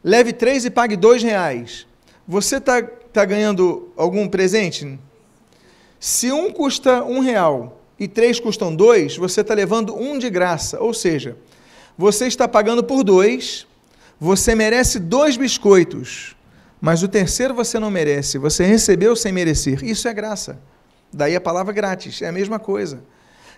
leve 0.03 0.33
três 0.33 0.65
e 0.65 0.69
pague 0.69 0.95
dois 0.95 1.21
reais, 1.21 1.85
você 2.27 2.57
está 2.57 2.81
tá 2.81 3.23
ganhando 3.25 3.91
algum 3.95 4.27
presente? 4.27 4.97
Se 5.99 6.31
um 6.31 6.51
custa 6.51 7.03
um 7.03 7.19
real 7.19 7.79
e 7.99 8.07
três 8.07 8.39
custam 8.39 8.75
dois, 8.75 9.15
você 9.15 9.41
está 9.41 9.53
levando 9.53 9.95
um 9.95 10.17
de 10.17 10.29
graça. 10.29 10.81
Ou 10.81 10.93
seja, 10.93 11.37
você 11.97 12.25
está 12.25 12.47
pagando 12.47 12.83
por 12.83 13.03
dois, 13.03 13.67
você 14.19 14.55
merece 14.55 14.99
dois 14.99 15.37
biscoitos, 15.37 16.35
mas 16.81 17.03
o 17.03 17.07
terceiro 17.07 17.53
você 17.53 17.77
não 17.77 17.91
merece, 17.91 18.39
você 18.39 18.65
recebeu 18.65 19.15
sem 19.15 19.31
merecer. 19.31 19.83
Isso 19.83 20.07
é 20.07 20.13
graça. 20.13 20.59
Daí 21.13 21.35
a 21.35 21.41
palavra 21.41 21.71
grátis, 21.71 22.21
é 22.23 22.27
a 22.27 22.31
mesma 22.31 22.57
coisa. 22.57 23.03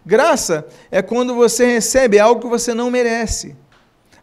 Graça 0.05 0.67
é 0.91 1.01
quando 1.01 1.33
você 1.33 1.65
recebe 1.65 2.19
algo 2.19 2.41
que 2.41 2.47
você 2.47 2.73
não 2.73 2.91
merece. 2.91 3.55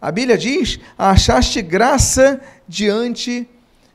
A 0.02 0.12
Bíblia 0.12 0.36
diz: 0.36 0.78
achaste 0.98 1.62
graça 1.62 2.40
diante 2.68 3.48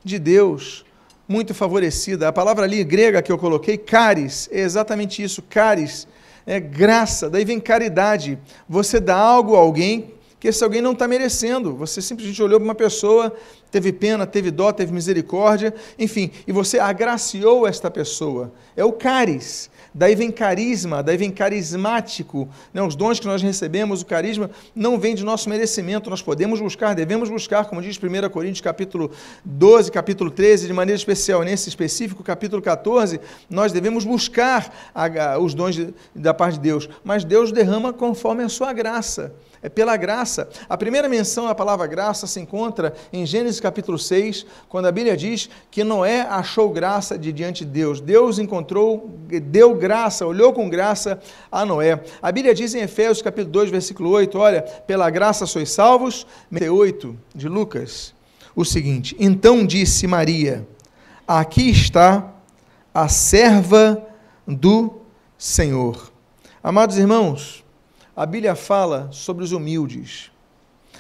de 0.04 0.18
Deus, 0.18 0.84
muito 1.28 1.54
favorecida. 1.54 2.28
A 2.28 2.34
palavra 2.34 2.66
ali 2.66 2.84
grega 2.84 3.22
que 3.22 3.32
eu 3.32 3.38
coloquei, 3.38 3.78
caris, 3.78 4.50
é 4.52 4.62
exatamente 4.62 5.22
isso, 5.22 5.44
caris, 5.44 6.08
é 6.48 6.60
graça, 6.60 7.30
daí 7.30 7.46
vem 7.46 7.60
caridade. 7.60 8.40
Você 8.68 9.00
dá 9.00 9.16
algo 9.16 9.56
a 9.56 9.60
alguém 9.60 10.15
que 10.40 10.48
esse 10.48 10.64
alguém 10.64 10.82
não 10.82 10.92
está 10.92 11.08
merecendo. 11.08 11.76
Você 11.76 12.02
simplesmente 12.02 12.42
olhou 12.42 12.60
para 12.60 12.66
uma 12.66 12.76
pessoa, 12.76 13.34
teve 13.72 13.92
pena, 13.92 14.26
teve 14.26 14.52
dó, 14.52 14.72
teve 14.72 14.94
misericórdia, 14.94 15.74
enfim, 15.98 16.32
e 16.48 16.52
você 16.52 16.80
agraciou 16.80 17.68
esta 17.68 17.90
pessoa. 17.90 18.54
É 18.76 18.84
o 18.84 18.92
caris. 18.92 19.70
Daí 19.98 20.14
vem 20.14 20.30
carisma, 20.30 21.02
daí 21.02 21.16
vem 21.16 21.32
carismático. 21.32 22.50
Né? 22.74 22.82
Os 22.82 22.98
dons 22.98 23.18
que 23.18 23.26
nós 23.26 23.42
recebemos, 23.42 24.02
o 24.02 24.06
carisma, 24.06 24.52
não 24.76 25.00
vem 25.00 25.16
de 25.16 25.24
nosso 25.24 25.50
merecimento. 25.50 26.10
Nós 26.10 26.22
podemos 26.22 26.60
buscar, 26.60 26.94
devemos 26.94 27.30
buscar, 27.30 27.64
como 27.64 27.82
diz 27.82 27.98
1 27.98 28.30
Coríntios 28.30 28.60
capítulo 28.60 29.10
12, 29.46 29.90
capítulo 29.90 30.30
13, 30.30 30.68
de 30.68 30.74
maneira 30.74 30.98
especial, 30.98 31.44
nesse 31.44 31.70
específico, 31.70 32.24
capítulo 32.24 32.62
14, 32.62 33.22
nós 33.50 33.72
devemos 33.72 34.04
buscar 34.04 34.92
a, 34.94 35.06
a, 35.06 35.40
os 35.40 35.54
dons 35.54 35.76
de, 35.76 35.94
da 36.14 36.34
parte 36.34 36.56
de 36.56 36.62
Deus. 36.62 36.90
Mas 37.02 37.24
Deus 37.24 37.54
derrama 37.54 37.94
conforme 37.94 38.44
a 38.44 38.50
sua 38.50 38.74
graça 38.74 39.34
é 39.66 39.70
pela 39.70 39.98
graça. 39.98 40.48
A 40.70 40.78
primeira 40.78 41.10
menção 41.10 41.48
à 41.48 41.56
palavra 41.56 41.88
graça 41.88 42.28
se 42.28 42.40
encontra 42.40 42.94
em 43.12 43.26
Gênesis 43.26 43.60
capítulo 43.60 43.98
6, 43.98 44.46
quando 44.70 44.86
a 44.86 44.92
Bíblia 44.92 45.18
diz 45.18 45.50
que 45.72 45.84
Noé 45.84 46.22
achou 46.22 46.70
graça 46.70 47.18
de 47.18 47.34
diante 47.34 47.66
de 47.66 47.72
Deus. 47.72 48.00
Deus 48.00 48.38
encontrou, 48.38 49.18
deu 49.28 49.74
graça, 49.74 50.24
olhou 50.24 50.54
com 50.54 50.70
graça 50.70 51.20
a 51.52 51.66
Noé. 51.66 52.00
A 52.22 52.32
Bíblia 52.32 52.54
diz 52.54 52.76
em 52.76 52.82
Efésios 52.82 53.24
capítulo 53.24 53.54
2, 53.54 53.72
versículo 53.72 54.12
8, 54.12 54.38
olha, 54.38 54.62
pela 54.62 55.10
graça 55.10 55.48
sois 55.48 55.72
salvos, 55.72 56.28
8 56.52 57.18
de 57.34 57.50
Lucas, 57.50 58.14
o 58.56 58.64
seguinte: 58.64 59.16
Então 59.20 59.66
disse 59.66 60.06
Maria: 60.06 60.68
Aqui 61.28 61.72
está 61.72 62.36
a 62.94 63.08
serva 63.08 64.06
do 64.48 65.02
Senhor. 65.40 66.12
Amados 66.62 67.00
irmãos, 67.00 67.65
a 68.16 68.26
Bíblia 68.26 68.56
fala 68.56 69.10
sobre 69.12 69.44
os 69.44 69.52
humildes. 69.52 70.32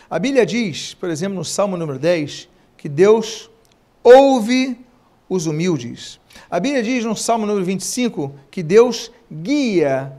A 0.10 0.19
Bíblia 0.19 0.45
diz, 0.45 0.93
por 0.93 1.10
exemplo, 1.10 1.36
no 1.36 1.45
Salmo 1.45 1.77
número 1.77 1.98
10, 1.98 2.50
que 2.77 2.89
Deus 2.89 3.50
ouve 4.03 4.77
os 5.29 5.45
humildes. 5.45 6.19
A 6.50 6.60
Bíblia 6.60 6.84
diz 6.84 7.05
no 7.05 7.15
Salmo 7.15 7.45
número 7.45 7.65
25 7.65 8.34
que 8.51 8.62
Deus 8.62 9.12
guia 9.31 10.13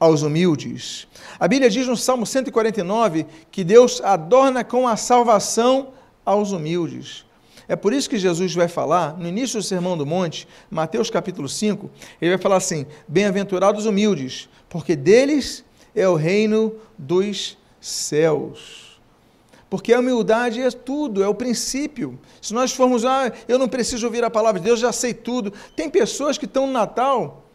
aos 0.00 0.22
humildes. 0.22 1.06
A 1.38 1.46
Bíblia 1.46 1.70
diz 1.70 1.86
no 1.86 1.96
Salmo 1.96 2.26
149 2.26 3.26
que 3.50 3.62
Deus 3.62 4.00
adorna 4.00 4.64
com 4.64 4.88
a 4.88 4.96
salvação 4.96 5.92
aos 6.24 6.50
humildes. 6.50 7.24
É 7.68 7.76
por 7.76 7.92
isso 7.92 8.10
que 8.10 8.18
Jesus 8.18 8.54
vai 8.54 8.66
falar, 8.66 9.16
no 9.16 9.28
início 9.28 9.60
do 9.60 9.62
Sermão 9.62 9.96
do 9.96 10.04
Monte, 10.04 10.48
Mateus 10.68 11.08
capítulo 11.08 11.48
5, 11.48 11.88
ele 12.20 12.32
vai 12.32 12.38
falar 12.38 12.56
assim: 12.56 12.86
Bem-aventurados 13.06 13.82
os 13.82 13.86
humildes, 13.86 14.48
porque 14.68 14.96
deles 14.96 15.64
é 15.94 16.08
o 16.08 16.14
reino 16.14 16.74
dos 16.96 17.56
céus. 17.80 19.00
Porque 19.68 19.92
a 19.92 20.00
humildade 20.00 20.60
é 20.60 20.70
tudo, 20.70 21.22
é 21.22 21.28
o 21.28 21.34
princípio. 21.34 22.18
Se 22.42 22.52
nós 22.52 22.72
formos, 22.72 23.04
ah, 23.04 23.32
eu 23.48 23.58
não 23.58 23.68
preciso 23.68 24.06
ouvir 24.06 24.22
a 24.22 24.28
palavra 24.28 24.60
de 24.60 24.66
Deus, 24.66 24.78
já 24.78 24.92
sei 24.92 25.14
tudo. 25.14 25.52
Tem 25.74 25.88
pessoas 25.88 26.36
que 26.36 26.44
estão 26.44 26.66
no 26.66 26.72
Natal, 26.74 27.46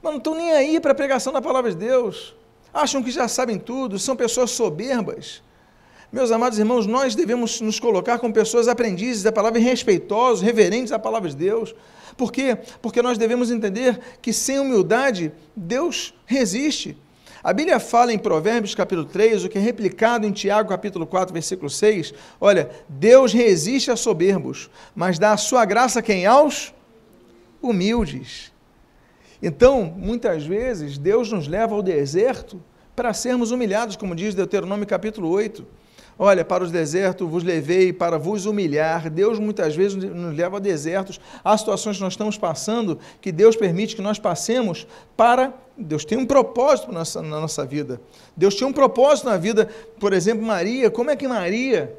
mas 0.00 0.12
não 0.12 0.18
estão 0.18 0.34
nem 0.34 0.52
aí 0.52 0.78
para 0.78 0.92
a 0.92 0.94
pregação 0.94 1.32
da 1.32 1.42
palavra 1.42 1.70
de 1.70 1.76
Deus. 1.76 2.34
acham 2.72 3.02
que 3.02 3.10
já 3.10 3.26
sabem 3.26 3.58
tudo, 3.58 3.98
são 3.98 4.14
pessoas 4.14 4.52
soberbas. 4.52 5.42
Meus 6.12 6.30
amados 6.30 6.60
irmãos, 6.60 6.86
nós 6.86 7.16
devemos 7.16 7.60
nos 7.60 7.80
colocar 7.80 8.20
como 8.20 8.32
pessoas 8.32 8.68
aprendizes 8.68 9.24
da 9.24 9.32
palavra 9.32 9.58
respeitosos, 9.58 10.42
reverentes 10.42 10.92
à 10.92 10.98
palavra 10.98 11.28
de 11.28 11.34
Deus. 11.34 11.74
Por 12.16 12.30
quê? 12.30 12.56
Porque 12.80 13.02
nós 13.02 13.18
devemos 13.18 13.50
entender 13.50 13.98
que 14.22 14.32
sem 14.32 14.60
humildade, 14.60 15.32
Deus 15.56 16.14
resiste. 16.24 16.96
A 17.44 17.52
Bíblia 17.52 17.78
fala 17.78 18.10
em 18.10 18.18
Provérbios 18.18 18.74
capítulo 18.74 19.04
3, 19.06 19.44
o 19.44 19.50
que 19.50 19.58
é 19.58 19.60
replicado 19.60 20.26
em 20.26 20.32
Tiago 20.32 20.70
capítulo 20.70 21.06
4, 21.06 21.30
versículo 21.30 21.68
6. 21.68 22.14
Olha, 22.40 22.70
Deus 22.88 23.34
resiste 23.34 23.90
a 23.90 23.96
soberbos, 23.96 24.70
mas 24.96 25.18
dá 25.18 25.32
a 25.32 25.36
sua 25.36 25.62
graça 25.66 25.98
a 25.98 26.02
quem? 26.02 26.24
Aos 26.24 26.72
humildes. 27.60 28.50
Então, 29.42 29.84
muitas 29.94 30.46
vezes, 30.46 30.96
Deus 30.96 31.30
nos 31.30 31.46
leva 31.46 31.74
ao 31.74 31.82
deserto 31.82 32.62
para 32.96 33.12
sermos 33.12 33.50
humilhados, 33.50 33.94
como 33.94 34.16
diz 34.16 34.34
Deuteronômio 34.34 34.86
capítulo 34.86 35.28
8. 35.28 35.66
Olha, 36.18 36.46
para 36.46 36.64
os 36.64 36.70
desertos 36.70 37.28
vos 37.28 37.44
levei 37.44 37.92
para 37.92 38.16
vos 38.16 38.46
humilhar. 38.46 39.10
Deus 39.10 39.38
muitas 39.38 39.76
vezes 39.76 40.02
nos 40.02 40.34
leva 40.34 40.56
a 40.56 40.60
desertos, 40.60 41.20
há 41.44 41.58
situações 41.58 41.98
que 41.98 42.02
nós 42.02 42.14
estamos 42.14 42.38
passando 42.38 42.98
que 43.20 43.30
Deus 43.30 43.54
permite 43.54 43.94
que 43.94 44.00
nós 44.00 44.18
passemos 44.18 44.86
para. 45.14 45.52
Deus 45.76 46.04
tem 46.04 46.16
um 46.16 46.26
propósito 46.26 46.88
na 46.88 47.00
nossa, 47.00 47.22
na 47.22 47.40
nossa 47.40 47.64
vida. 47.64 48.00
Deus 48.36 48.54
tinha 48.54 48.66
um 48.66 48.72
propósito 48.72 49.28
na 49.28 49.36
vida, 49.36 49.68
por 49.98 50.12
exemplo, 50.12 50.44
Maria. 50.44 50.90
Como 50.90 51.10
é 51.10 51.16
que 51.16 51.26
Maria, 51.26 51.96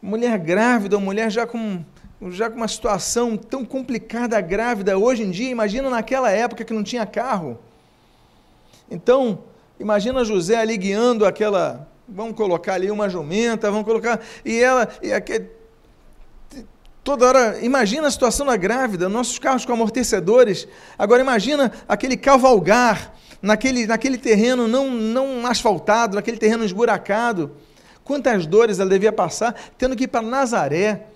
mulher 0.00 0.38
grávida, 0.38 0.98
mulher 0.98 1.30
já 1.30 1.46
com, 1.46 1.84
já 2.30 2.48
com 2.48 2.56
uma 2.56 2.68
situação 2.68 3.36
tão 3.36 3.64
complicada, 3.64 4.40
grávida, 4.40 4.96
hoje 4.96 5.22
em 5.24 5.30
dia, 5.30 5.50
imagina 5.50 5.90
naquela 5.90 6.30
época 6.30 6.64
que 6.64 6.72
não 6.72 6.84
tinha 6.84 7.04
carro. 7.04 7.58
Então, 8.90 9.40
imagina 9.80 10.24
José 10.24 10.56
ali 10.56 10.76
guiando 10.76 11.26
aquela 11.26 11.88
vamos 12.08 12.36
colocar 12.36 12.74
ali 12.74 12.90
uma 12.90 13.08
jumenta, 13.08 13.70
vamos 13.70 13.86
colocar. 13.86 14.20
E 14.44 14.60
ela. 14.60 14.88
E 15.02 15.12
aquele, 15.12 15.50
toda 17.06 17.24
hora. 17.24 17.58
Imagina 17.62 18.08
a 18.08 18.10
situação 18.10 18.44
da 18.44 18.56
grávida, 18.56 19.08
nossos 19.08 19.38
carros 19.38 19.64
com 19.64 19.72
amortecedores. 19.72 20.66
Agora 20.98 21.22
imagina 21.22 21.70
aquele 21.88 22.16
cavalgar 22.16 23.14
naquele, 23.40 23.86
naquele 23.86 24.18
terreno 24.18 24.66
não, 24.66 24.90
não 24.90 25.46
asfaltado, 25.46 26.16
naquele 26.16 26.36
terreno 26.36 26.64
esburacado. 26.64 27.52
Quantas 28.02 28.44
dores 28.44 28.80
ela 28.80 28.90
devia 28.90 29.12
passar 29.12 29.54
tendo 29.78 29.94
que 29.94 30.04
ir 30.04 30.08
para 30.08 30.20
Nazaré. 30.20 31.06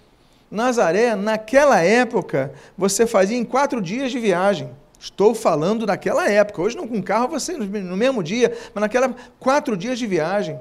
Nazaré, 0.48 1.16
naquela 1.16 1.80
época, 1.80 2.52
você 2.78 3.04
fazia 3.04 3.36
em 3.36 3.44
quatro 3.44 3.82
dias 3.82 4.12
de 4.12 4.20
viagem. 4.20 4.70
Estou 4.98 5.34
falando 5.34 5.86
naquela 5.86 6.30
época. 6.30 6.62
Hoje 6.62 6.76
não 6.76 6.86
com 6.86 7.02
carro 7.02 7.26
você 7.28 7.54
no 7.56 7.96
mesmo 7.96 8.22
dia, 8.22 8.56
mas 8.72 8.80
naquela 8.80 9.12
quatro 9.40 9.76
dias 9.76 9.98
de 9.98 10.06
viagem 10.06 10.56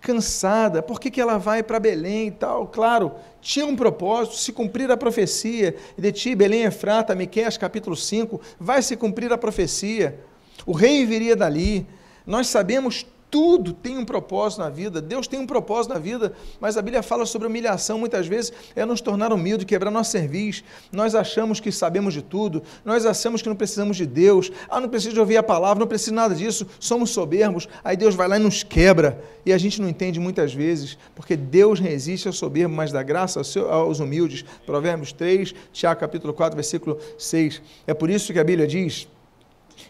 cansada, 0.00 0.82
por 0.82 1.00
que, 1.00 1.10
que 1.10 1.20
ela 1.20 1.38
vai 1.38 1.62
para 1.62 1.80
Belém 1.80 2.28
e 2.28 2.30
tal? 2.30 2.66
Claro, 2.66 3.12
tinha 3.40 3.66
um 3.66 3.76
propósito, 3.76 4.36
se 4.36 4.52
cumprir 4.52 4.90
a 4.90 4.96
profecia, 4.96 5.76
de 5.96 6.12
ti, 6.12 6.34
Belém 6.34 6.62
Efrata, 6.62 7.14
Miqueias 7.14 7.56
capítulo 7.56 7.96
5, 7.96 8.40
vai 8.58 8.82
se 8.82 8.96
cumprir 8.96 9.32
a 9.32 9.38
profecia, 9.38 10.18
o 10.64 10.72
rei 10.72 11.04
viria 11.04 11.34
dali, 11.34 11.86
nós 12.26 12.46
sabemos 12.48 13.06
tudo 13.30 13.72
tem 13.72 13.98
um 13.98 14.04
propósito 14.04 14.60
na 14.60 14.70
vida, 14.70 15.00
Deus 15.00 15.26
tem 15.26 15.38
um 15.38 15.46
propósito 15.46 15.92
na 15.92 16.00
vida, 16.00 16.32
mas 16.60 16.76
a 16.76 16.82
Bíblia 16.82 17.02
fala 17.02 17.26
sobre 17.26 17.46
humilhação, 17.46 17.98
muitas 17.98 18.26
vezes 18.26 18.52
é 18.74 18.84
nos 18.84 19.00
tornar 19.00 19.32
humilde, 19.32 19.66
quebrar 19.66 19.90
nosso 19.90 20.10
serviço. 20.10 20.64
Nós 20.90 21.14
achamos 21.14 21.60
que 21.60 21.70
sabemos 21.70 22.14
de 22.14 22.22
tudo, 22.22 22.62
nós 22.84 23.04
achamos 23.04 23.42
que 23.42 23.48
não 23.48 23.56
precisamos 23.56 23.96
de 23.96 24.06
Deus, 24.06 24.50
ah, 24.68 24.80
não 24.80 24.88
preciso 24.88 25.14
de 25.14 25.20
ouvir 25.20 25.36
a 25.36 25.42
palavra, 25.42 25.80
não 25.80 25.86
preciso 25.86 26.14
nada 26.14 26.34
disso, 26.34 26.66
somos 26.80 27.10
soberbos, 27.10 27.68
aí 27.84 27.96
Deus 27.96 28.14
vai 28.14 28.28
lá 28.28 28.36
e 28.36 28.40
nos 28.40 28.62
quebra, 28.62 29.22
e 29.44 29.52
a 29.52 29.58
gente 29.58 29.80
não 29.80 29.88
entende 29.88 30.18
muitas 30.18 30.54
vezes, 30.54 30.98
porque 31.14 31.36
Deus 31.36 31.78
resiste 31.80 32.28
ao 32.28 32.32
soberbo, 32.32 32.74
mas 32.74 32.92
dá 32.92 33.02
graça 33.02 33.40
aos 33.70 34.00
humildes. 34.00 34.44
Provérbios 34.64 35.12
3, 35.12 35.54
Tiago 35.72 36.00
capítulo 36.00 36.32
4, 36.32 36.56
versículo 36.56 36.98
6. 37.18 37.62
É 37.86 37.94
por 37.94 38.10
isso 38.10 38.32
que 38.32 38.38
a 38.38 38.44
Bíblia 38.44 38.66
diz 38.66 39.08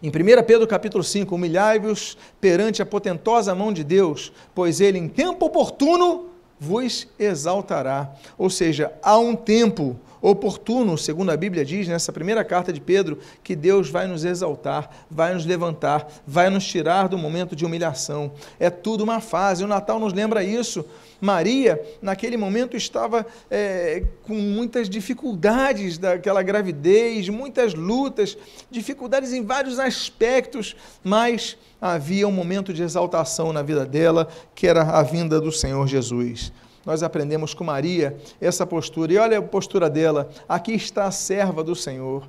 em 0.03 0.09
1 0.09 0.13
Pedro 0.47 0.67
capítulo 0.67 1.03
5, 1.03 1.35
humilhai-vos 1.35 2.17
perante 2.41 2.83
a 2.83 2.87
potentosa 2.87 3.55
mão 3.55 3.73
de 3.73 3.83
Deus, 3.83 4.33
pois 4.55 4.81
ele 4.81 4.99
em 4.99 5.09
tempo 5.09 5.47
oportuno 5.47 6.27
vos 6.59 7.07
exaltará. 7.19 8.13
Ou 8.37 8.51
seja, 8.51 8.93
há 9.03 9.19
um 9.19 9.35
tempo 9.35 9.97
oportuno, 10.21 10.99
segundo 10.99 11.31
a 11.31 11.37
Bíblia 11.37 11.65
diz 11.65 11.87
nessa 11.87 12.13
primeira 12.13 12.45
carta 12.45 12.73
de 12.73 12.81
Pedro, 12.81 13.19
que 13.43 13.55
Deus 13.55 13.89
vai 13.89 14.07
nos 14.07 14.25
exaltar, 14.25 14.91
vai 15.11 15.33
nos 15.33 15.47
levantar, 15.47 16.09
vai 16.27 16.51
nos 16.51 16.67
tirar 16.67 17.09
do 17.09 17.17
momento 17.17 17.55
de 17.55 17.65
humilhação. 17.65 18.33
É 18.59 18.69
tudo 18.71 19.05
uma 19.05 19.21
fase. 19.21 19.65
O 19.65 19.69
Natal 19.69 19.99
nos 20.01 20.13
lembra 20.13 20.43
isso. 20.43 20.85
Maria, 21.21 21.81
naquele 22.01 22.37
momento, 22.37 22.77
estava 22.77 23.27
é, 23.51 24.05
com 24.23 24.35
muitas 24.35 24.89
dificuldades 24.89 25.99
daquela 25.99 26.43
gravidez, 26.43 27.29
muitas 27.29 27.75
lutas, 27.75 28.37
dificuldades 28.71 29.33
em 29.33 29.45
vários 29.45 29.79
aspectos, 29.79 30.77
mas 31.03 31.57
havia 31.81 32.27
um 32.27 32.33
momento 32.33 32.73
de 32.73 32.83
exaltação 32.83 33.53
na 33.53 33.63
vida 33.63 33.85
dela, 33.85 34.29
que 34.55 34.67
era 34.67 34.83
a 34.83 35.03
vinda 35.03 35.41
do 35.41 35.51
Senhor 35.51 35.87
Jesus 35.87 36.53
nós 36.89 37.03
aprendemos 37.03 37.53
com 37.53 37.65
Maria 37.65 38.17
essa 38.41 38.67
postura. 38.67 39.13
E 39.13 39.19
olha 39.19 39.39
a 39.39 39.43
postura 39.43 39.91
dela: 39.91 40.31
aqui 40.49 40.73
está 40.73 41.05
a 41.05 41.11
serva 41.11 41.63
do 41.63 41.77
Senhor. 41.77 42.27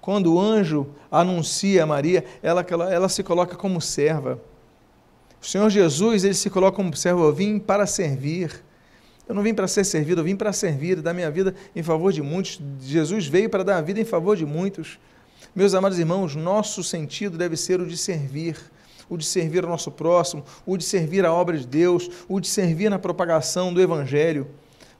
Quando 0.00 0.34
o 0.34 0.40
anjo 0.40 0.86
anuncia 1.10 1.82
a 1.82 1.86
Maria, 1.86 2.24
ela, 2.44 2.64
ela, 2.68 2.94
ela 2.94 3.08
se 3.08 3.24
coloca 3.24 3.56
como 3.56 3.80
serva. 3.80 4.40
O 5.42 5.46
Senhor 5.46 5.68
Jesus, 5.68 6.22
ele 6.22 6.34
se 6.34 6.48
coloca 6.48 6.76
como 6.76 6.94
servo, 6.96 7.24
eu 7.24 7.32
vim 7.32 7.58
para 7.58 7.84
servir. 7.84 8.62
Eu 9.28 9.34
não 9.34 9.42
vim 9.42 9.52
para 9.52 9.66
ser 9.66 9.82
servido, 9.82 10.20
eu 10.20 10.24
vim 10.24 10.36
para 10.36 10.52
servir, 10.52 11.02
dar 11.02 11.12
minha 11.12 11.30
vida 11.32 11.52
em 11.74 11.82
favor 11.82 12.12
de 12.12 12.22
muitos. 12.22 12.60
Jesus 12.80 13.26
veio 13.26 13.50
para 13.50 13.64
dar 13.64 13.78
a 13.78 13.80
vida 13.80 14.00
em 14.00 14.04
favor 14.04 14.36
de 14.36 14.46
muitos. 14.46 15.00
Meus 15.52 15.74
amados 15.74 15.98
irmãos, 15.98 16.36
nosso 16.36 16.84
sentido 16.84 17.36
deve 17.36 17.56
ser 17.56 17.80
o 17.80 17.86
de 17.86 17.96
servir, 17.96 18.56
o 19.08 19.16
de 19.16 19.24
servir 19.24 19.64
ao 19.64 19.70
nosso 19.70 19.90
próximo, 19.90 20.44
o 20.64 20.76
de 20.76 20.84
servir 20.84 21.26
a 21.26 21.32
obra 21.32 21.58
de 21.58 21.66
Deus, 21.66 22.08
o 22.28 22.38
de 22.38 22.46
servir 22.46 22.88
na 22.88 22.98
propagação 22.98 23.74
do 23.74 23.82
Evangelho 23.82 24.46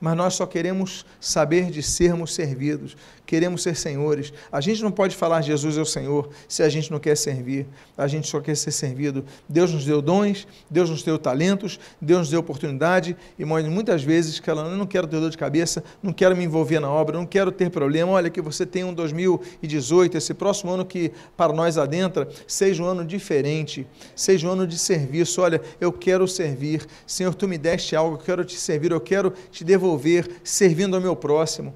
mas 0.02 0.16
nós 0.16 0.34
só 0.34 0.44
queremos 0.44 1.06
saber 1.20 1.70
de 1.70 1.80
sermos 1.80 2.34
servidos, 2.34 2.96
queremos 3.24 3.62
ser 3.62 3.76
senhores. 3.76 4.32
A 4.50 4.60
gente 4.60 4.82
não 4.82 4.90
pode 4.90 5.14
falar 5.14 5.42
Jesus 5.42 5.78
é 5.78 5.80
o 5.80 5.86
Senhor 5.86 6.28
se 6.48 6.60
a 6.60 6.68
gente 6.68 6.90
não 6.90 6.98
quer 6.98 7.16
servir, 7.16 7.68
a 7.96 8.08
gente 8.08 8.26
só 8.26 8.40
quer 8.40 8.56
ser 8.56 8.72
servido. 8.72 9.24
Deus 9.48 9.72
nos 9.72 9.84
deu 9.84 10.02
dons, 10.02 10.44
Deus 10.68 10.90
nos 10.90 11.04
deu 11.04 11.20
talentos, 11.20 11.78
Deus 12.00 12.18
nos 12.18 12.30
deu 12.30 12.40
oportunidade, 12.40 13.16
e 13.38 13.44
muitas 13.44 14.02
vezes 14.02 14.40
que 14.40 14.50
ela 14.50 14.68
não 14.76 14.86
quero 14.88 15.06
ter 15.06 15.20
dor 15.20 15.30
de 15.30 15.38
cabeça, 15.38 15.84
não 16.02 16.12
quero 16.12 16.36
me 16.36 16.42
envolver 16.42 16.80
na 16.80 16.90
obra, 16.90 17.16
não 17.16 17.24
quero 17.24 17.52
ter 17.52 17.70
problema. 17.70 18.10
Olha 18.10 18.28
que 18.28 18.42
você 18.42 18.66
tem 18.66 18.82
um 18.82 18.92
2018, 18.92 20.18
esse 20.18 20.34
próximo 20.34 20.72
ano 20.72 20.84
que 20.84 21.12
para 21.36 21.52
nós 21.52 21.78
adentra, 21.78 22.28
seja 22.44 22.82
um 22.82 22.86
ano 22.86 23.04
diferente, 23.04 23.86
seja 24.16 24.48
um 24.48 24.50
ano 24.50 24.66
de 24.66 24.76
serviço. 24.76 25.40
Olha, 25.40 25.62
eu 25.80 25.92
quero 25.92 26.26
servir. 26.26 26.84
Senhor, 27.06 27.32
tu 27.36 27.46
me 27.46 27.56
deste 27.56 27.94
algo, 27.94 28.16
eu 28.16 28.18
quero 28.18 28.44
te 28.44 28.56
servir, 28.56 28.90
eu 28.90 29.00
quero 29.00 29.32
te 29.52 29.62
devolver 29.62 29.91
desenvolver 29.96 30.40
servindo 30.44 30.94
ao 30.96 31.02
meu 31.02 31.16
próximo. 31.16 31.74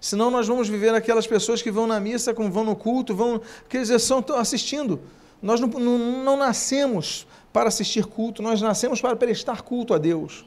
Senão 0.00 0.30
nós 0.30 0.46
vamos 0.46 0.68
viver 0.68 0.94
aquelas 0.94 1.26
pessoas 1.26 1.60
que 1.60 1.70
vão 1.70 1.86
na 1.86 2.00
missa, 2.00 2.32
vão 2.32 2.64
no 2.64 2.74
culto, 2.74 3.14
vão, 3.14 3.40
quer 3.68 3.82
dizer, 3.82 3.96
estão 3.96 4.24
assistindo. 4.36 5.00
Nós 5.42 5.60
não, 5.60 5.68
não, 5.68 5.98
não 6.24 6.36
nascemos 6.36 7.26
para 7.52 7.68
assistir 7.68 8.06
culto, 8.06 8.42
nós 8.42 8.62
nascemos 8.62 9.00
para 9.00 9.14
prestar 9.16 9.62
culto 9.62 9.92
a 9.92 9.98
Deus. 9.98 10.46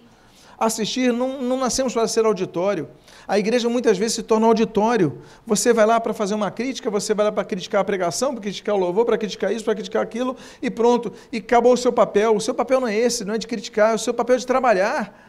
Assistir, 0.58 1.12
não, 1.12 1.42
não 1.42 1.58
nascemos 1.58 1.94
para 1.94 2.08
ser 2.08 2.26
auditório. 2.26 2.88
A 3.28 3.38
igreja 3.38 3.68
muitas 3.68 3.98
vezes 3.98 4.16
se 4.16 4.24
torna 4.24 4.48
auditório. 4.48 5.20
Você 5.46 5.74
vai 5.74 5.86
lá 5.86 6.00
para 6.00 6.14
fazer 6.14 6.36
uma 6.36 6.50
crítica, 6.50 6.90
você 6.90 7.14
vai 7.14 7.26
lá 7.26 7.32
para 7.32 7.44
criticar 7.44 7.82
a 7.82 7.84
pregação, 7.84 8.34
para 8.34 8.42
criticar 8.42 8.76
o 8.76 8.78
louvor, 8.78 9.06
para 9.06 9.18
criticar 9.18 9.52
isso, 9.52 9.66
para 9.66 9.76
criticar 9.76 10.02
aquilo, 10.02 10.36
e 10.62 10.70
pronto. 10.70 11.12
E 11.32 11.38
acabou 11.38 11.74
o 11.74 11.78
seu 11.78 11.92
papel. 11.92 12.36
O 12.36 12.42
seu 12.42 12.54
papel 12.54 12.80
não 12.80 12.88
é 12.88 12.96
esse, 12.96 13.26
não 13.26 13.34
é 13.34 13.38
de 13.38 13.48
criticar, 13.48 13.92
é 13.92 13.96
o 13.96 14.00
seu 14.00 14.14
papel 14.14 14.38
de 14.38 14.48
trabalhar. 14.48 15.23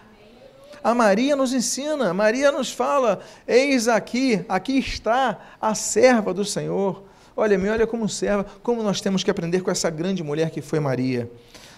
A 0.84 0.94
Maria 0.94 1.34
nos 1.34 1.54
ensina, 1.54 2.12
Maria 2.12 2.52
nos 2.52 2.70
fala: 2.70 3.20
eis 3.48 3.88
aqui, 3.88 4.44
aqui 4.46 4.78
está 4.78 5.38
a 5.58 5.74
serva 5.74 6.34
do 6.34 6.44
Senhor. 6.44 7.02
Olha, 7.34 7.56
me 7.56 7.70
olha 7.70 7.86
como 7.86 8.06
serva, 8.06 8.44
como 8.62 8.82
nós 8.82 9.00
temos 9.00 9.24
que 9.24 9.30
aprender 9.30 9.62
com 9.62 9.70
essa 9.70 9.88
grande 9.88 10.22
mulher 10.22 10.50
que 10.50 10.60
foi 10.60 10.78
Maria. 10.78 11.30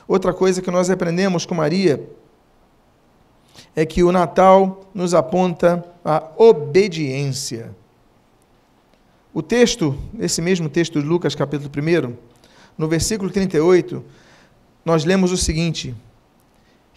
Outra 0.09 0.35
coisa 0.35 0.61
que 0.61 0.73
nós 0.73 0.91
aprendemos 0.91 1.47
com 1.47 1.55
Maria 1.55 2.05
é 3.77 3.87
que 3.87 4.03
o 4.03 4.11
Natal 4.11 4.91
nos 4.93 5.15
aponta 5.15 5.85
a 6.05 6.25
obediência. 6.37 7.71
O 9.33 9.41
texto, 9.41 9.97
esse 10.19 10.43
mesmo 10.43 10.69
texto 10.69 11.01
de 11.01 11.07
Lucas, 11.07 11.37
capítulo 11.37 11.71
1, 11.71 12.17
no 12.77 12.89
versículo 12.89 13.31
38, 13.31 14.05
nós 14.85 15.05
lemos 15.05 15.31
o 15.31 15.37
seguinte: 15.37 15.95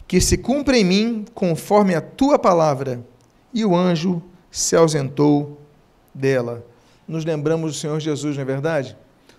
que 0.09 0.19
se 0.19 0.39
cumpra 0.39 0.75
em 0.75 0.83
mim 0.83 1.25
conforme 1.35 1.93
a 1.93 2.01
tua 2.01 2.39
palavra. 2.39 3.05
E 3.53 3.63
o 3.63 3.75
anjo 3.75 4.23
se 4.49 4.75
ausentou 4.75 5.61
dela. 6.11 6.65
Nos 7.07 7.23
lembramos 7.23 7.73
do 7.73 7.77
Senhor 7.77 7.99
Jesus, 7.99 8.35
não 8.35 8.41
é 8.41 8.45
verdade? 8.45 8.97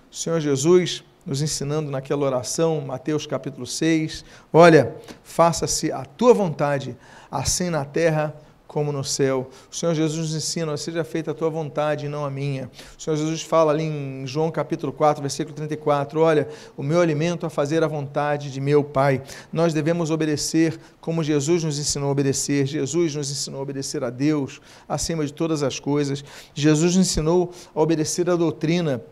O 0.09 0.15
Senhor 0.15 0.39
Jesus, 0.39 1.03
nos 1.27 1.43
ensinando 1.43 1.91
naquela 1.91 2.25
oração, 2.25 2.81
Mateus 2.81 3.27
capítulo 3.27 3.67
6. 3.67 4.25
Olha, 4.53 4.95
faça-se 5.25 5.91
a 5.91 6.05
tua 6.05 6.33
vontade, 6.33 6.97
assim 7.29 7.69
na 7.69 7.85
terra 7.85 8.33
como 8.33 8.50
no 8.93 9.03
céu. 9.03 9.51
O 9.71 9.75
Senhor 9.75 9.95
Jesus 9.95 10.31
nos 10.31 10.35
ensina, 10.35 10.77
seja 10.77 11.03
feita 11.03 11.33
a 11.33 11.35
tua 11.35 11.51
vontade 11.51 12.07
e 12.07 12.09
não 12.09 12.25
a 12.25 12.31
minha. 12.31 12.71
O 12.97 13.03
Senhor 13.03 13.17
Jesus 13.17 13.43
fala 13.43 13.73
ali 13.73 13.83
em 13.83 14.25
João 14.27 14.49
capítulo 14.51 14.93
4, 14.93 15.21
versículo 15.21 15.57
34, 15.57 16.21
olha, 16.21 16.49
o 16.77 16.83
meu 16.83 17.01
alimento 17.01 17.45
é 17.45 17.51
fazer 17.51 17.83
a 17.83 17.89
vontade 17.89 18.53
de 18.53 18.61
meu 18.61 18.85
Pai. 18.85 19.23
Nós 19.53 19.75
devemos 19.75 20.11
obedecer 20.13 20.79
como 21.01 21.25
Jesus 21.25 21.65
nos 21.65 21.79
ensinou 21.81 22.11
a 22.11 22.13
obedecer. 22.13 22.65
Jesus 22.65 23.15
nos 23.17 23.31
ensinou 23.31 23.59
a 23.59 23.63
obedecer 23.63 24.05
a 24.05 24.11
Deus 24.11 24.61
acima 24.89 25.27
de 25.27 25.33
todas 25.33 25.65
as 25.65 25.81
coisas. 25.81 26.25
Jesus 26.55 26.95
nos 26.95 27.09
ensinou 27.09 27.51
a 27.75 27.81
obedecer 27.83 28.31
a 28.31 28.37
doutrina 28.37 29.03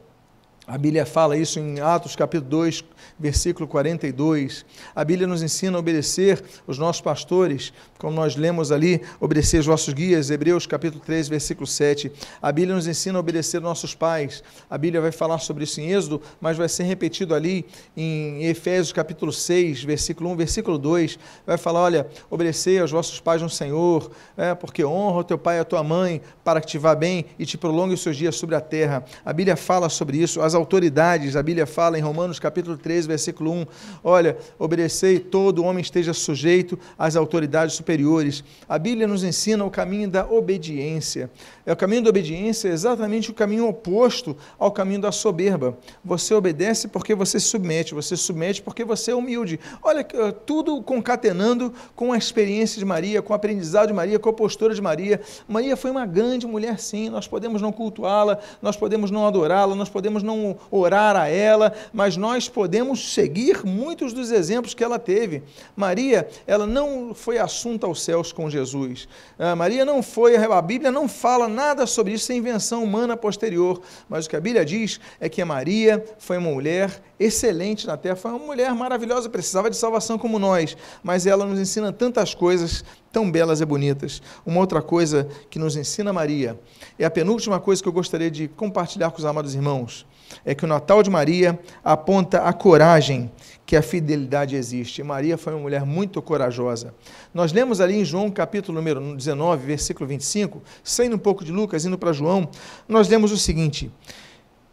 a 0.69 0.77
Bíblia 0.77 1.07
fala 1.07 1.35
isso 1.35 1.59
em 1.59 1.81
Atos 1.81 2.15
capítulo 2.15 2.51
2, 2.51 2.85
versículo 3.19 3.67
42. 3.67 4.67
A 4.95 5.03
Bíblia 5.03 5.27
nos 5.27 5.43
ensina 5.43 5.79
a 5.79 5.81
obedecer 5.81 6.45
os 6.67 6.77
nossos 6.77 7.01
pastores, 7.01 7.73
como 7.99 8.15
nós 8.15 8.37
lemos 8.37 8.71
ali, 8.71 9.01
obedecer 9.19 9.61
os 9.61 9.67
vossos 9.67 9.95
guias, 9.95 10.31
Hebreus 10.31 10.67
capítulo 10.67 11.03
3, 11.03 11.27
versículo 11.31 11.67
7. 11.67 12.13
A 12.43 12.53
Bíblia 12.53 12.75
nos 12.75 12.87
ensina 12.87 13.19
a 13.19 13.21
obedecer 13.21 13.63
nossos 13.63 13.95
pais. 13.95 14.45
A 14.69 14.77
Bíblia 14.77 15.01
vai 15.01 15.11
falar 15.11 15.39
sobre 15.39 15.65
isso 15.65 15.81
em 15.81 15.91
Êxodo, 15.91 16.21
mas 16.39 16.59
vai 16.59 16.69
ser 16.69 16.83
repetido 16.83 17.35
ali 17.35 17.65
em 17.97 18.45
Efésios 18.45 18.93
capítulo 18.93 19.33
6, 19.33 19.83
versículo 19.85 20.29
1, 20.33 20.37
versículo 20.37 20.77
2. 20.77 21.19
Vai 21.47 21.57
falar, 21.57 21.81
olha, 21.81 22.07
obedecer 22.29 22.83
aos 22.83 22.91
vossos 22.91 23.19
pais 23.21 23.41
no 23.41 23.49
Senhor, 23.49 24.11
é, 24.37 24.55
porque 24.55 24.85
honra 24.85 25.21
o 25.21 25.25
teu 25.25 25.39
pai 25.39 25.57
e 25.57 25.61
a 25.61 25.65
tua 25.65 25.83
mãe, 25.83 26.21
para 26.45 26.61
que 26.61 26.67
te 26.67 26.77
vá 26.77 26.95
bem 26.95 27.25
e 27.39 27.47
te 27.47 27.57
prolongue 27.57 27.95
os 27.95 28.03
seus 28.03 28.19
dias 28.19 28.37
sobre 28.37 28.55
a 28.55 28.61
terra. 28.61 29.03
A 29.25 29.33
Bíblia 29.33 29.57
fala 29.57 29.89
sobre 29.89 30.19
isso. 30.19 30.43
As 30.43 30.58
autoridades, 30.59 31.37
a 31.37 31.43
Bíblia 31.43 31.67
fala 31.67 31.99
em 31.99 32.03
Romanos 32.03 32.39
capítulo 32.39 32.77
13, 32.77 33.09
versículo 33.09 33.53
1, 33.53 33.67
olha, 34.03 34.37
obedecei, 34.59 35.19
todo 35.19 35.65
homem 35.65 35.81
esteja 35.81 36.13
sujeito 36.13 36.79
às 36.99 37.17
autoridades 37.17 37.75
superiores. 37.75 38.45
A 38.69 38.79
Bíblia 38.79 39.07
nos 39.07 39.23
ensina 39.23 39.65
o 39.65 39.71
caminho 39.71 40.09
da 40.09 40.27
obediência. 40.27 41.31
É 41.65 41.73
o 41.73 41.77
caminho 41.77 42.03
da 42.03 42.11
obediência 42.11 42.69
é 42.69 42.73
exatamente 42.73 43.31
o 43.31 43.35
caminho 43.35 43.69
oposto 43.69 44.37
ao 44.59 44.73
caminho 44.73 45.01
da 45.01 45.13
soberba. 45.13 45.79
Você 46.05 46.35
obedece 46.35 46.89
porque 46.89 47.15
você 47.15 47.39
se 47.39 47.47
submete, 47.47 47.95
você 47.95 48.17
se 48.17 48.23
submete 48.23 48.61
porque 48.61 48.85
você 48.85 49.13
é 49.13 49.15
humilde. 49.15 49.61
Olha, 49.83 50.03
tudo 50.47 50.83
concatenando 50.83 51.73
com 51.95 52.13
a 52.13 52.19
experiência 52.19 52.79
de 52.79 52.85
Maria, 52.85 53.23
com 53.23 53.33
o 53.33 53.37
aprendizado 53.37 53.89
de 53.89 53.93
Maria, 53.93 54.19
com 54.19 54.29
a 54.29 54.33
postura 54.33 54.75
de 54.75 54.83
Maria. 54.83 55.21
Maria 55.47 55.77
foi 55.77 55.91
uma 55.91 56.05
grande 56.05 56.47
mulher, 56.47 56.79
sim. 56.79 57.09
Nós 57.09 57.29
podemos 57.29 57.63
não 57.63 57.71
cultuá-la, 57.71 58.39
nós 58.61 58.77
podemos 58.77 59.11
não 59.11 59.27
adorá-la, 59.27 59.75
nós 59.75 59.89
podemos 59.89 60.23
não 60.23 60.48
orar 60.71 61.17
a 61.17 61.29
ela, 61.29 61.73
mas 61.93 62.17
nós 62.17 62.49
podemos 62.49 63.13
seguir 63.13 63.65
muitos 63.65 64.13
dos 64.13 64.31
exemplos 64.31 64.75
que 64.75 64.85
ela 64.85 64.99
teve. 64.99 65.43
Maria, 65.75 66.29
ela 66.47 66.67
não 66.67 67.15
foi 67.15 67.39
assunta 67.39 67.87
aos 67.87 68.03
céus 68.03 68.33
com 68.33 68.49
Jesus. 68.49 69.09
Ah, 69.39 69.57
Maria 69.57 69.85
não 69.85 70.03
foi, 70.03 70.37
a 70.37 70.63
Bíblia 70.63 70.91
não 70.91 71.09
fala 71.09 71.49
nada 71.49 71.87
sobre 71.87 72.13
isso, 72.13 72.31
é 72.33 72.35
invenção 72.35 72.85
humana 72.85 73.17
posterior, 73.17 73.81
mas 74.09 74.27
o 74.27 74.31
que 74.31 74.37
a 74.37 74.41
Bíblia 74.41 74.65
diz 74.65 75.01
é 75.21 75.29
que 75.29 75.43
a 75.43 75.47
Maria 75.47 76.05
foi 76.19 76.39
uma 76.39 76.51
mulher 76.51 77.03
excelente 77.19 77.87
na 77.87 77.97
terra, 77.97 78.17
foi 78.17 78.31
uma 78.31 78.39
mulher 78.39 78.73
maravilhosa, 78.75 79.29
precisava 79.29 79.69
de 79.69 79.77
salvação 79.77 80.19
como 80.19 80.39
nós, 80.39 80.77
mas 81.03 81.27
ela 81.27 81.45
nos 81.45 81.59
ensina 81.59 81.93
tantas 81.93 82.35
coisas 82.35 82.85
tão 83.13 83.31
belas 83.31 83.61
e 83.61 83.65
bonitas. 83.65 84.23
Uma 84.45 84.61
outra 84.61 84.83
coisa 84.83 85.29
que 85.51 85.59
nos 85.59 85.77
ensina 85.77 86.13
Maria 86.13 86.59
é 86.99 87.05
a 87.05 87.11
penúltima 87.11 87.59
coisa 87.61 87.83
que 87.83 87.89
eu 87.89 87.93
gostaria 87.93 88.31
de 88.31 88.49
compartilhar 88.49 89.11
com 89.11 89.19
os 89.19 89.25
amados 89.25 89.55
irmãos 89.55 90.07
é 90.45 90.55
que 90.55 90.65
o 90.65 90.69
Natal 90.69 91.03
de 91.03 91.11
Maria 91.11 91.59
aponta 91.85 92.43
a 92.43 92.53
coragem 92.53 93.31
que 93.65 93.77
a 93.77 93.83
fidelidade 93.83 94.57
existe. 94.57 95.03
Maria 95.03 95.37
foi 95.37 95.53
uma 95.53 95.63
mulher 95.63 95.85
muito 95.85 96.21
corajosa. 96.23 96.95
Nós 97.33 97.53
lemos 97.53 97.81
ali 97.81 97.97
em 97.97 98.05
João 98.05 98.31
capítulo 98.31 98.79
número 98.79 99.15
19, 99.15 99.67
versículo 99.67 100.07
25, 100.07 100.63
saindo 100.83 101.17
um 101.17 101.19
pouco 101.19 101.45
de 101.45 101.53
Lucas, 101.53 101.85
indo 101.85 101.99
para 101.99 102.13
João, 102.13 102.49
nós 102.89 103.09
lemos 103.09 103.33
o 103.33 103.37
seguinte: 103.37 103.91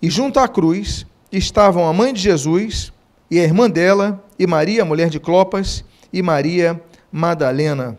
E 0.02 0.10
junto 0.10 0.40
à 0.40 0.48
cruz 0.48 1.06
estavam 1.32 1.88
a 1.88 1.94
mãe 1.94 2.14
de 2.14 2.22
Jesus 2.22 2.92
e 3.30 3.40
a 3.40 3.44
irmã 3.44 3.70
dela, 3.70 4.24
e 4.38 4.46
Maria, 4.46 4.86
mulher 4.86 5.10
de 5.10 5.20
Clopas, 5.20 5.84
e 6.14 6.22
Maria 6.22 6.82
Madalena. 7.12 7.98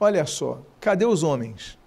Olha 0.00 0.24
só, 0.26 0.60
cadê 0.80 1.04
os 1.04 1.22
homens? 1.22 1.78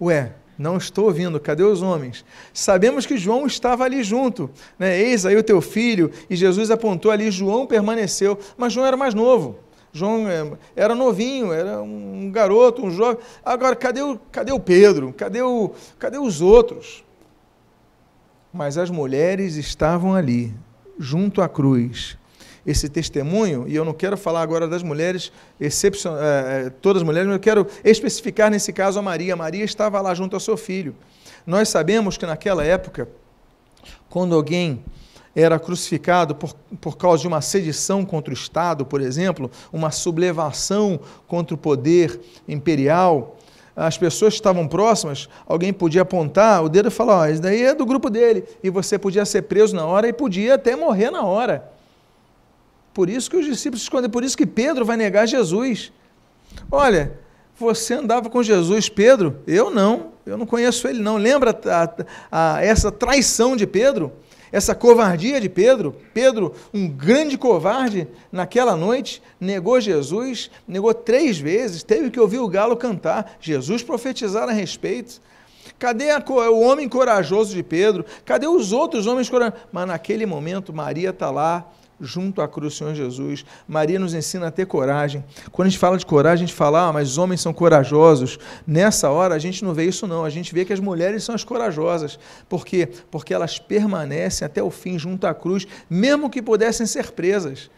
Ué, 0.00 0.34
não 0.58 0.76
estou 0.76 1.06
ouvindo, 1.06 1.40
cadê 1.40 1.62
os 1.62 1.80
homens? 1.80 2.24
Sabemos 2.52 3.06
que 3.06 3.16
João 3.16 3.46
estava 3.46 3.84
ali 3.84 4.02
junto, 4.02 4.50
né? 4.78 5.00
eis 5.00 5.24
aí 5.24 5.36
o 5.36 5.42
teu 5.42 5.60
filho, 5.62 6.10
e 6.28 6.36
Jesus 6.36 6.70
apontou 6.70 7.10
ali, 7.10 7.30
João 7.30 7.66
permaneceu, 7.66 8.38
mas 8.58 8.72
João 8.72 8.86
era 8.86 8.96
mais 8.96 9.14
novo. 9.14 9.58
João 9.92 10.28
é, 10.28 10.52
era 10.76 10.94
novinho, 10.94 11.52
era 11.52 11.82
um 11.82 12.30
garoto, 12.30 12.84
um 12.84 12.90
jovem. 12.90 13.22
Agora, 13.44 13.74
cadê 13.74 14.02
o, 14.02 14.18
cadê 14.30 14.52
o 14.52 14.60
Pedro? 14.60 15.12
Cadê, 15.14 15.42
o, 15.42 15.72
cadê 15.98 16.18
os 16.18 16.40
outros? 16.40 17.04
Mas 18.52 18.76
as 18.76 18.90
mulheres 18.90 19.56
estavam 19.56 20.14
ali, 20.14 20.54
junto 20.98 21.40
à 21.40 21.48
cruz, 21.48 22.18
esse 22.70 22.88
testemunho, 22.88 23.66
e 23.66 23.74
eu 23.74 23.84
não 23.84 23.92
quero 23.92 24.16
falar 24.16 24.42
agora 24.42 24.66
das 24.66 24.82
mulheres, 24.82 25.32
excepcion... 25.60 26.16
É, 26.16 26.66
é, 26.66 26.70
todas 26.70 27.02
as 27.02 27.06
mulheres, 27.06 27.26
mas 27.26 27.36
eu 27.36 27.40
quero 27.40 27.66
especificar 27.84 28.50
nesse 28.50 28.72
caso 28.72 28.98
a 28.98 29.02
Maria. 29.02 29.36
Maria 29.36 29.64
estava 29.64 30.00
lá 30.00 30.14
junto 30.14 30.34
ao 30.34 30.40
seu 30.40 30.56
filho. 30.56 30.94
Nós 31.46 31.68
sabemos 31.68 32.16
que 32.16 32.26
naquela 32.26 32.64
época, 32.64 33.08
quando 34.08 34.34
alguém 34.34 34.82
era 35.34 35.58
crucificado 35.58 36.34
por, 36.34 36.54
por 36.80 36.96
causa 36.96 37.22
de 37.22 37.28
uma 37.28 37.40
sedição 37.40 38.04
contra 38.04 38.32
o 38.32 38.36
Estado, 38.36 38.84
por 38.84 39.00
exemplo, 39.00 39.50
uma 39.72 39.90
sublevação 39.90 41.00
contra 41.26 41.54
o 41.54 41.58
poder 41.58 42.20
imperial, 42.48 43.36
as 43.74 43.96
pessoas 43.96 44.34
que 44.34 44.40
estavam 44.40 44.66
próximas, 44.66 45.28
alguém 45.46 45.72
podia 45.72 46.02
apontar 46.02 46.62
o 46.62 46.68
dedo 46.68 46.88
e 46.88 46.90
falar: 46.90 47.22
oh, 47.22 47.32
isso 47.32 47.40
daí 47.40 47.62
é 47.62 47.74
do 47.74 47.86
grupo 47.86 48.10
dele, 48.10 48.44
e 48.62 48.68
você 48.68 48.98
podia 48.98 49.24
ser 49.24 49.42
preso 49.42 49.74
na 49.74 49.86
hora 49.86 50.08
e 50.08 50.12
podia 50.12 50.54
até 50.54 50.74
morrer 50.76 51.10
na 51.10 51.24
hora. 51.24 51.70
Por 52.92 53.08
isso 53.08 53.30
que 53.30 53.36
os 53.36 53.46
discípulos 53.46 53.82
se 53.82 53.86
escondem, 53.86 54.10
por 54.10 54.24
isso 54.24 54.36
que 54.36 54.46
Pedro 54.46 54.84
vai 54.84 54.96
negar 54.96 55.26
Jesus. 55.26 55.92
Olha, 56.70 57.18
você 57.58 57.94
andava 57.94 58.30
com 58.30 58.42
Jesus, 58.42 58.88
Pedro? 58.88 59.40
Eu 59.46 59.70
não, 59.70 60.12
eu 60.24 60.36
não 60.36 60.46
conheço 60.46 60.88
ele 60.88 61.00
não. 61.00 61.16
Lembra 61.16 61.58
a, 61.66 62.54
a, 62.56 62.64
essa 62.64 62.90
traição 62.90 63.54
de 63.54 63.66
Pedro? 63.66 64.12
Essa 64.52 64.74
covardia 64.74 65.40
de 65.40 65.48
Pedro? 65.48 65.94
Pedro, 66.12 66.54
um 66.74 66.88
grande 66.88 67.38
covarde, 67.38 68.08
naquela 68.32 68.74
noite, 68.74 69.22
negou 69.38 69.80
Jesus, 69.80 70.50
negou 70.66 70.92
três 70.92 71.38
vezes, 71.38 71.84
teve 71.84 72.10
que 72.10 72.18
ouvir 72.18 72.38
o 72.38 72.48
galo 72.48 72.76
cantar, 72.76 73.36
Jesus 73.40 73.82
profetizar 73.82 74.48
a 74.48 74.52
respeito. 74.52 75.20
Cadê 75.78 76.10
a, 76.10 76.22
o 76.50 76.60
homem 76.60 76.88
corajoso 76.88 77.54
de 77.54 77.62
Pedro? 77.62 78.04
Cadê 78.24 78.46
os 78.46 78.72
outros 78.72 79.06
homens 79.06 79.28
corajosos? 79.28 79.66
Mas 79.70 79.86
naquele 79.86 80.26
momento, 80.26 80.72
Maria 80.72 81.10
está 81.10 81.30
lá, 81.30 81.70
junto 82.00 82.40
à 82.40 82.48
cruz 82.48 82.72
do 82.72 82.76
Senhor 82.76 82.94
Jesus. 82.94 83.44
Maria 83.68 83.98
nos 83.98 84.14
ensina 84.14 84.48
a 84.48 84.50
ter 84.50 84.66
coragem. 84.66 85.24
Quando 85.52 85.66
a 85.66 85.70
gente 85.70 85.78
fala 85.78 85.98
de 85.98 86.06
coragem, 86.06 86.44
a 86.44 86.46
gente 86.46 86.56
fala, 86.56 86.88
ah, 86.88 86.92
mas 86.92 87.10
os 87.10 87.18
homens 87.18 87.40
são 87.40 87.52
corajosos. 87.52 88.38
Nessa 88.66 89.10
hora, 89.10 89.34
a 89.34 89.38
gente 89.38 89.64
não 89.64 89.74
vê 89.74 89.84
isso, 89.84 90.06
não. 90.06 90.24
A 90.24 90.30
gente 90.30 90.54
vê 90.54 90.64
que 90.64 90.72
as 90.72 90.80
mulheres 90.80 91.24
são 91.24 91.34
as 91.34 91.44
corajosas. 91.44 92.18
Por 92.48 92.64
quê? 92.64 92.88
Porque 93.10 93.34
elas 93.34 93.58
permanecem 93.58 94.46
até 94.46 94.62
o 94.62 94.70
fim 94.70 94.98
junto 94.98 95.26
à 95.26 95.34
cruz, 95.34 95.66
mesmo 95.88 96.30
que 96.30 96.40
pudessem 96.40 96.86
ser 96.86 97.10
presas. 97.10 97.70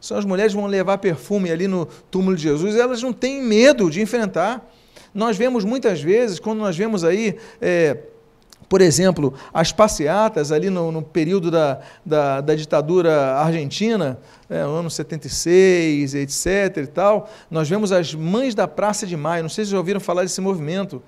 São 0.00 0.16
as 0.16 0.24
mulheres 0.24 0.52
que 0.52 0.60
vão 0.60 0.68
levar 0.68 0.98
perfume 0.98 1.50
ali 1.50 1.66
no 1.66 1.86
túmulo 2.10 2.36
de 2.36 2.42
Jesus, 2.42 2.76
elas 2.76 3.02
não 3.02 3.12
têm 3.12 3.42
medo 3.42 3.90
de 3.90 4.00
enfrentar. 4.00 4.70
Nós 5.14 5.36
vemos 5.36 5.64
muitas 5.64 6.00
vezes, 6.02 6.38
quando 6.38 6.58
nós 6.58 6.76
vemos 6.76 7.02
aí. 7.02 7.36
É, 7.60 7.96
por 8.68 8.80
exemplo, 8.80 9.34
as 9.52 9.72
passeatas 9.72 10.50
ali 10.50 10.70
no, 10.70 10.90
no 10.90 11.02
período 11.02 11.50
da, 11.50 11.80
da, 12.04 12.40
da, 12.40 12.54
ditadura 12.54 13.34
argentina, 13.36 14.18
é, 14.50 14.62
no 14.64 14.76
ano 14.76 14.90
76, 14.90 16.14
etc. 16.14 16.78
e 16.78 16.86
tal, 16.86 17.30
nós 17.50 17.68
vemos 17.68 17.92
as 17.92 18.14
mães 18.14 18.54
da 18.54 18.66
Praça 18.66 19.06
de 19.06 19.16
Maio, 19.16 19.44
não 19.44 19.50
sei 19.50 19.64
se 19.64 19.70
já 19.70 19.78
ouviram 19.78 20.00
falar 20.00 20.22
desse 20.22 20.40
movimento, 20.40 21.02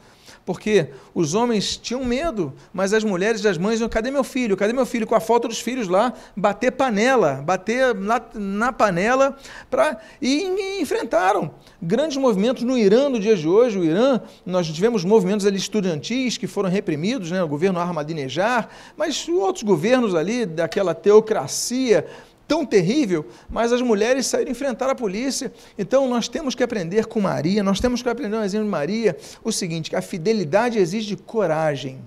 porque 0.49 0.87
os 1.15 1.35
homens 1.35 1.77
tinham 1.77 2.03
medo, 2.03 2.55
mas 2.73 2.95
as 2.95 3.05
mulheres 3.05 3.43
das 3.43 3.59
mães, 3.59 3.87
cadê 3.91 4.11
meu 4.11 4.25
filho? 4.25 4.57
Cadê 4.57 4.73
meu 4.73 4.87
filho? 4.87 5.07
Com 5.07 5.15
a 5.15 5.21
foto 5.21 5.47
dos 5.47 5.61
filhos 5.61 5.89
lá, 5.89 6.15
bater 6.35 6.73
panela, 6.73 7.43
bater 7.45 7.95
na, 7.95 8.19
na 8.35 8.73
panela, 8.73 9.37
pra, 9.69 9.99
e, 10.23 10.45
e, 10.45 10.81
enfrentaram 10.81 11.51
grandes 11.83 12.17
movimentos 12.17 12.63
no 12.63 12.79
Irã 12.79 13.11
no 13.11 13.21
dia 13.21 13.37
de 13.37 13.47
hoje. 13.47 13.79
O 13.79 13.85
Irã, 13.85 14.23
nós 14.47 14.67
tivemos 14.67 15.05
movimentos 15.05 15.45
ali 15.45 15.59
estudantis 15.59 16.39
que 16.39 16.47
foram 16.47 16.71
reprimidos, 16.71 17.31
né, 17.31 17.43
o 17.43 17.49
governo 17.49 17.79
Ahmadinejad, 17.79 18.69
mas 18.97 19.29
outros 19.29 19.63
governos 19.63 20.15
ali 20.15 20.47
daquela 20.47 20.95
teocracia 20.95 22.07
tão 22.49 22.65
terrível, 22.65 23.27
mas 23.49 23.73
as 23.73 23.83
mulheres 23.83 24.27
saíram 24.27 24.51
enfrentar 24.51 24.89
a 24.89 24.95
polícia. 24.95 25.53
Então 25.79 26.09
nós 26.09 26.27
temos 26.27 26.55
que 26.55 26.63
aprender 26.63 27.07
com 27.07 27.21
Maria, 27.21 27.63
nós 27.63 27.79
temos 27.79 28.03
que 28.03 28.09
aprender 28.09 28.37
no 28.37 28.43
exemplo 28.43 28.65
de 28.65 28.71
Maria 28.71 29.17
o 29.45 29.53
seguinte: 29.53 29.91
que 29.91 29.97
a 29.97 30.03
fidelidade 30.03 30.79
exige 30.79 31.15
coragem. 31.15 32.01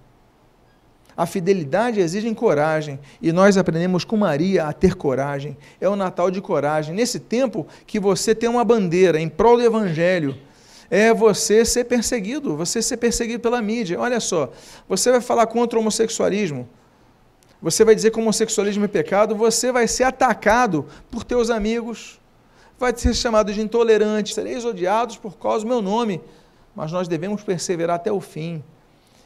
A 1.15 1.25
fidelidade 1.25 1.99
exige 1.99 2.33
coragem 2.33 2.99
e 3.21 3.31
nós 3.31 3.55
aprendemos 3.55 4.03
com 4.03 4.17
Maria 4.17 4.65
a 4.65 4.73
ter 4.73 4.95
coragem. 4.95 5.55
É 5.79 5.87
o 5.87 5.95
Natal 5.95 6.31
de 6.31 6.41
coragem. 6.41 6.95
Nesse 6.95 7.19
tempo 7.19 7.67
que 7.85 7.99
você 7.99 8.33
tem 8.33 8.49
uma 8.49 8.63
bandeira 8.63 9.19
em 9.19 9.29
prol 9.29 9.57
do 9.57 9.63
Evangelho, 9.63 10.35
é 10.89 11.13
você 11.13 11.63
ser 11.63 11.83
perseguido, 11.83 12.57
você 12.57 12.81
ser 12.81 12.97
perseguido 12.97 13.39
pela 13.39 13.61
mídia. 13.61 13.99
Olha 13.99 14.19
só, 14.19 14.51
você 14.89 15.11
vai 15.11 15.21
falar 15.21 15.45
contra 15.47 15.77
o 15.77 15.81
homossexualismo, 15.81 16.67
você 17.61 17.85
vai 17.85 17.93
dizer 17.93 18.11
que 18.11 18.17
o 18.17 18.21
homossexualismo 18.21 18.85
é 18.85 18.87
pecado, 18.87 19.35
você 19.35 19.71
vai 19.71 19.87
ser 19.87 20.03
atacado 20.03 20.85
por 21.11 21.23
teus 21.23 21.49
amigos, 21.49 22.19
vai 22.79 22.95
ser 22.95 23.13
chamado 23.13 23.53
de 23.53 23.61
intolerante, 23.61 24.33
sereis 24.33 24.65
odiados 24.65 25.17
por 25.17 25.37
causa 25.37 25.63
do 25.63 25.69
meu 25.69 25.81
nome, 25.81 26.19
mas 26.75 26.91
nós 26.91 27.07
devemos 27.07 27.43
perseverar 27.43 27.97
até 27.97 28.11
o 28.11 28.19
fim. 28.19 28.63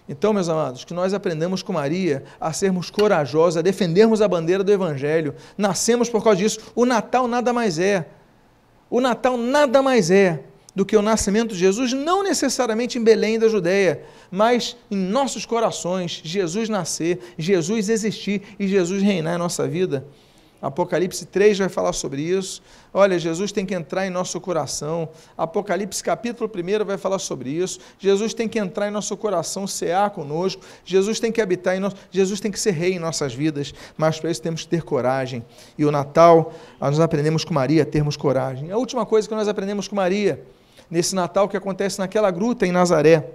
Então, 0.08 0.34
meus 0.34 0.50
amados, 0.50 0.84
que 0.84 0.94
nós 0.94 1.14
aprendamos 1.14 1.64
com 1.64 1.74
Maria 1.74 2.24
a 2.40 2.54
sermos 2.54 2.92
corajosos, 2.92 3.58
a 3.58 3.62
defendermos 3.62 4.22
a 4.22 4.28
bandeira 4.28 4.64
do 4.64 4.72
Evangelho. 4.72 5.34
Nascemos 5.58 6.10
por 6.10 6.24
causa 6.24 6.38
disso. 6.38 6.60
O 6.76 6.86
Natal 6.86 7.28
nada 7.28 7.52
mais 7.52 7.80
é. 7.80 8.08
O 8.88 9.02
Natal 9.02 9.36
nada 9.36 9.82
mais 9.82 10.12
é 10.12 10.44
do 10.76 10.86
que 10.86 10.98
o 10.98 11.02
nascimento 11.02 11.54
de 11.54 11.60
Jesus, 11.60 11.94
não 11.94 12.22
necessariamente 12.22 13.00
em 13.00 13.04
Belém 13.04 13.40
da 13.40 13.48
Judéia, 13.48 14.04
mas 14.30 14.76
em 14.92 14.98
nossos 14.98 15.46
corações, 15.46 16.22
Jesus 16.24 16.68
nascer, 16.68 17.20
Jesus 17.38 17.88
existir 17.88 18.42
e 18.60 18.68
Jesus 18.68 19.02
reinar 19.02 19.36
em 19.36 19.40
nossa 19.40 19.68
vida. 19.68 20.06
Apocalipse 20.62 21.28
3 21.28 21.60
vai 21.60 21.70
falar 21.70 21.94
sobre 21.94 22.24
isso. 22.24 22.62
Olha, 22.92 23.20
Jesus 23.20 23.52
tem 23.52 23.66
que 23.66 23.76
entrar 23.76 24.08
em 24.08 24.10
nosso 24.10 24.42
coração. 24.42 25.10
Apocalipse 25.38 26.04
capítulo 26.04 26.50
1 26.50 26.84
vai 26.84 26.98
falar 26.98 27.20
sobre 27.20 27.52
isso. 27.52 27.80
Jesus 28.00 28.34
tem 28.34 28.48
que 28.48 28.58
entrar 28.58 28.88
em 28.88 28.92
nosso 28.92 29.16
coração, 29.16 29.68
cear 29.68 30.10
conosco. 30.10 30.64
Jesus 30.84 31.20
tem 31.20 31.32
que 31.32 31.40
habitar 31.40 31.76
em 31.76 31.80
nós. 31.80 31.94
Jesus 32.10 32.40
tem 32.40 32.52
que 32.52 32.60
ser 32.60 32.72
rei 32.72 32.94
em 32.94 33.00
nossas 33.00 33.34
vidas. 33.34 33.76
Mas 33.96 34.20
para 34.20 34.32
isso 34.32 34.42
temos 34.42 34.64
que 34.64 34.70
ter 34.70 34.82
coragem. 34.82 35.46
E 35.78 35.86
o 35.86 35.92
Natal, 35.92 36.52
nós 36.80 37.00
aprendemos 37.00 37.46
com 37.46 37.54
Maria 37.54 37.84
a 37.84 37.86
termos 37.86 38.18
coragem. 38.18 38.72
A 38.72 38.78
última 38.78 39.06
coisa 39.06 39.28
que 39.28 39.36
nós 39.36 39.48
aprendemos 39.48 39.88
com 39.88 39.96
Maria, 39.96 40.44
nesse 40.90 41.16
Natal 41.16 41.48
que 41.48 41.58
acontece 41.58 42.00
naquela 42.00 42.32
gruta 42.32 42.66
em 42.66 42.72
Nazaré. 42.72 43.30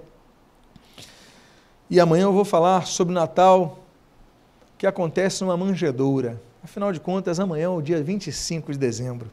E 1.89 1.99
amanhã 1.99 2.25
eu 2.25 2.33
vou 2.33 2.45
falar 2.45 2.87
sobre 2.87 3.13
o 3.13 3.15
Natal 3.15 3.79
que 4.79 4.87
acontece 4.87 5.43
numa 5.43 5.57
manjedoura. 5.57 6.41
Afinal 6.63 6.93
de 6.93 7.01
contas, 7.01 7.41
amanhã 7.41 7.65
é 7.65 7.69
o 7.69 7.83
dia 7.83 8.03
25 8.03 8.73
de 8.73 8.79
dezembro. 8.79 9.31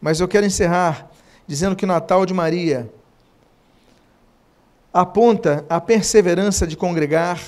Mas 0.00 0.20
eu 0.20 0.28
quero 0.28 0.44
encerrar 0.44 1.10
dizendo 1.46 1.76
que 1.76 1.84
o 1.84 1.88
Natal 1.88 2.26
de 2.26 2.34
Maria 2.34 2.90
aponta 4.92 5.64
a 5.68 5.80
perseverança 5.80 6.66
de 6.66 6.76
congregar 6.76 7.40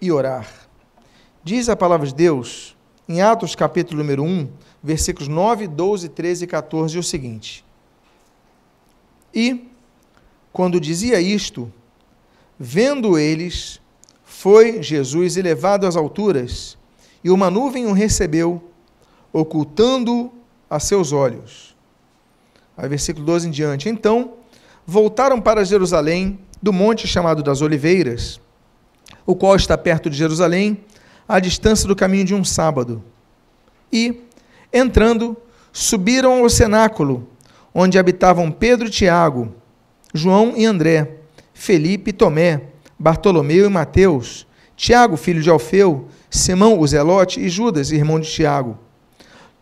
e 0.00 0.12
orar. 0.12 0.48
Diz 1.42 1.68
a 1.68 1.76
palavra 1.76 2.06
de 2.06 2.14
Deus, 2.14 2.76
em 3.08 3.20
Atos 3.20 3.54
capítulo 3.54 3.98
número 3.98 4.22
1, 4.22 4.48
versículos 4.82 5.28
9, 5.28 5.66
12, 5.66 6.08
13 6.08 6.44
e 6.44 6.46
14, 6.46 6.98
o 6.98 7.02
seguinte: 7.02 7.63
E, 9.34 9.68
quando 10.52 10.80
dizia 10.80 11.20
isto, 11.20 11.72
vendo 12.58 13.18
eles, 13.18 13.80
foi 14.24 14.82
Jesus 14.82 15.36
elevado 15.36 15.86
às 15.86 15.96
alturas 15.96 16.78
e 17.22 17.30
uma 17.30 17.50
nuvem 17.50 17.86
o 17.86 17.92
recebeu, 17.92 18.62
ocultando 19.32 20.30
a 20.70 20.78
seus 20.78 21.10
olhos. 21.10 21.74
Aí, 22.76 22.88
versículo 22.88 23.24
12 23.24 23.48
em 23.48 23.50
diante. 23.50 23.88
Então, 23.88 24.34
voltaram 24.86 25.40
para 25.40 25.64
Jerusalém, 25.64 26.38
do 26.62 26.72
monte 26.72 27.06
chamado 27.06 27.42
das 27.42 27.60
Oliveiras, 27.60 28.40
o 29.26 29.34
qual 29.34 29.56
está 29.56 29.76
perto 29.76 30.08
de 30.08 30.16
Jerusalém, 30.16 30.84
à 31.26 31.40
distância 31.40 31.88
do 31.88 31.96
caminho 31.96 32.24
de 32.24 32.34
um 32.34 32.44
sábado. 32.44 33.02
E, 33.92 34.22
entrando, 34.72 35.36
subiram 35.72 36.42
ao 36.42 36.50
cenáculo, 36.50 37.28
onde 37.74 37.98
habitavam 37.98 38.50
Pedro 38.50 38.86
e 38.86 38.90
Tiago, 38.90 39.52
João 40.14 40.54
e 40.56 40.64
André, 40.64 41.16
Felipe 41.52 42.10
e 42.10 42.12
Tomé, 42.12 42.62
Bartolomeu 42.98 43.66
e 43.66 43.68
Mateus, 43.68 44.46
Tiago, 44.76 45.16
filho 45.16 45.42
de 45.42 45.50
Alfeu, 45.50 46.08
Simão 46.30 46.78
o 46.78 46.86
Zelote 46.86 47.40
e 47.40 47.48
Judas, 47.48 47.90
irmão 47.90 48.20
de 48.20 48.30
Tiago. 48.30 48.78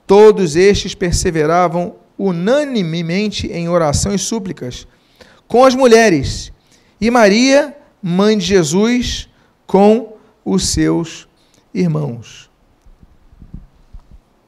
Todos 0.06 0.56
estes 0.56 0.94
perseveravam 0.94 1.96
unanimemente 2.18 3.46
em 3.46 3.68
oração 3.68 4.14
e 4.14 4.18
súplicas 4.18 4.86
com 5.52 5.66
as 5.66 5.74
mulheres, 5.74 6.50
e 6.98 7.10
Maria, 7.10 7.76
mãe 8.02 8.38
de 8.38 8.46
Jesus, 8.46 9.28
com 9.66 10.16
os 10.42 10.68
seus 10.68 11.28
irmãos. 11.74 12.50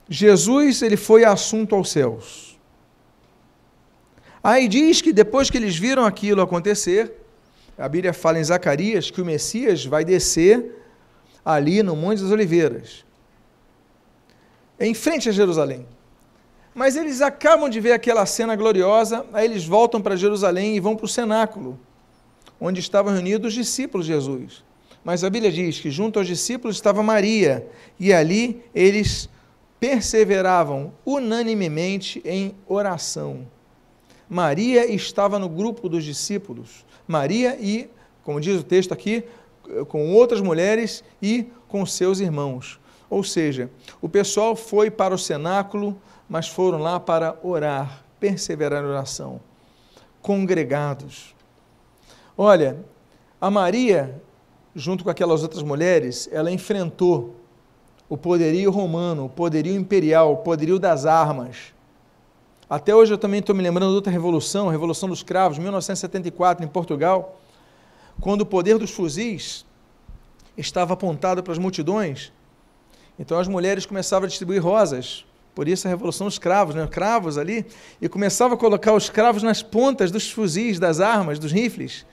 Jesus 0.09 0.81
ele 0.81 0.97
foi 0.97 1.27
assunto 1.27 1.75
aos 1.75 1.91
céus. 1.91 2.54
Aí 4.45 4.69
diz 4.69 5.01
que 5.01 5.11
depois 5.11 5.49
que 5.49 5.57
eles 5.57 5.75
viram 5.75 6.05
aquilo 6.05 6.43
acontecer, 6.43 7.15
a 7.79 7.89
Bíblia 7.89 8.13
fala 8.13 8.39
em 8.39 8.45
Zacarias 8.45 9.11
que 9.11 9.23
o 9.23 9.25
Messias 9.25 9.87
vai 9.87 10.05
descer 10.05 10.83
ali 11.43 11.83
no 11.83 11.97
Monte 11.97 12.21
das 12.21 12.31
Oliveiras, 12.31 13.07
em 14.79 14.93
frente 14.93 15.31
a 15.31 15.33
Jerusalém. 15.33 15.87
Mas 16.75 16.95
eles 16.95 17.23
acabam 17.23 17.71
de 17.71 17.81
ver 17.81 17.93
aquela 17.93 18.27
cena 18.27 18.55
gloriosa, 18.55 19.25
aí 19.33 19.47
eles 19.47 19.65
voltam 19.65 20.03
para 20.03 20.15
Jerusalém 20.15 20.77
e 20.77 20.81
vão 20.81 20.95
para 20.95 21.07
o 21.07 21.09
cenáculo, 21.09 21.81
onde 22.61 22.81
estavam 22.81 23.15
reunidos 23.15 23.49
os 23.49 23.55
discípulos 23.55 24.05
de 24.05 24.13
Jesus. 24.13 24.63
Mas 25.03 25.25
a 25.25 25.31
Bíblia 25.31 25.51
diz 25.51 25.81
que 25.81 25.91
junto 25.91 26.19
aos 26.19 26.29
discípulos 26.29 26.77
estava 26.77 27.03
Maria, 27.03 27.67
e 27.99 28.13
ali 28.13 28.63
eles 28.75 29.27
perseveravam 29.81 30.93
unanimemente 31.07 32.21
em 32.27 32.55
oração. 32.69 33.54
Maria 34.29 34.91
estava 34.93 35.39
no 35.39 35.49
grupo 35.49 35.89
dos 35.89 36.05
discípulos. 36.05 36.85
Maria 37.07 37.57
e, 37.61 37.91
como 38.23 38.41
diz 38.41 38.61
o 38.61 38.65
texto 38.65 38.93
aqui, 38.93 39.25
com 39.89 40.13
outras 40.13 40.41
mulheres 40.41 41.05
e 41.23 41.47
com 41.69 41.85
seus 41.85 42.21
irmãos. 42.21 42.79
Ou 43.11 43.23
seja, 43.23 43.71
o 44.01 44.09
pessoal 44.09 44.57
foi 44.57 44.91
para 44.91 45.15
o 45.15 45.19
cenáculo, 45.19 45.97
mas 46.29 46.49
foram 46.49 46.79
lá 46.79 46.99
para 46.99 47.39
orar, 47.43 48.05
perseverar 48.19 48.83
em 48.83 48.87
oração, 48.87 49.41
congregados. 50.23 51.35
Olha, 52.37 52.79
a 53.41 53.51
Maria, 53.51 54.23
junto 54.75 55.05
com 55.05 55.11
aquelas 55.11 55.43
outras 55.43 55.63
mulheres, 55.63 56.29
ela 56.33 56.51
enfrentou 56.51 57.37
o 58.09 58.17
poderio 58.17 58.71
romano, 58.71 59.27
o 59.27 59.29
poderio 59.29 59.75
imperial, 59.75 60.33
o 60.33 60.37
poderio 60.39 60.79
das 60.79 61.05
armas. 61.05 61.74
Até 62.69 62.95
hoje 62.95 63.13
eu 63.13 63.19
também 63.19 63.41
estou 63.41 63.55
me 63.55 63.63
lembrando 63.63 63.91
de 63.91 63.97
outra 63.97 64.13
revolução, 64.13 64.69
a 64.69 64.73
Revolução 64.73 65.09
dos 65.09 65.23
Cravos, 65.23 65.59
1974, 65.59 66.65
em 66.65 66.69
Portugal 66.69 67.41
quando 68.21 68.43
o 68.43 68.47
poder 68.47 68.79
dos 68.79 68.91
fuzis 68.91 69.65
estava 70.57 70.95
apontado 70.95 71.43
para 71.43 71.53
as 71.53 71.59
multidões, 71.59 72.33
então 73.19 73.39
as 73.39 73.49
mulheres 73.49 73.87
começavam 73.87 74.27
a 74.27 74.29
distribuir 74.29 74.63
rosas, 74.63 75.25
por 75.55 75.69
isso 75.69 75.87
a 75.87 75.91
revolução 75.91 76.27
dos 76.27 76.39
cravos, 76.39 76.75
né? 76.75 76.87
cravos 76.87 77.39
ali, 77.39 77.65
e 78.01 78.09
começava 78.09 78.55
a 78.55 78.57
colocar 78.57 78.93
os 78.93 79.09
cravos 79.09 79.43
nas 79.43 79.63
pontas 79.63 80.11
dos 80.11 80.31
fuzis, 80.31 80.79
das 80.79 81.01
armas, 81.01 81.39
dos 81.39 81.53
rifles. 81.53 82.05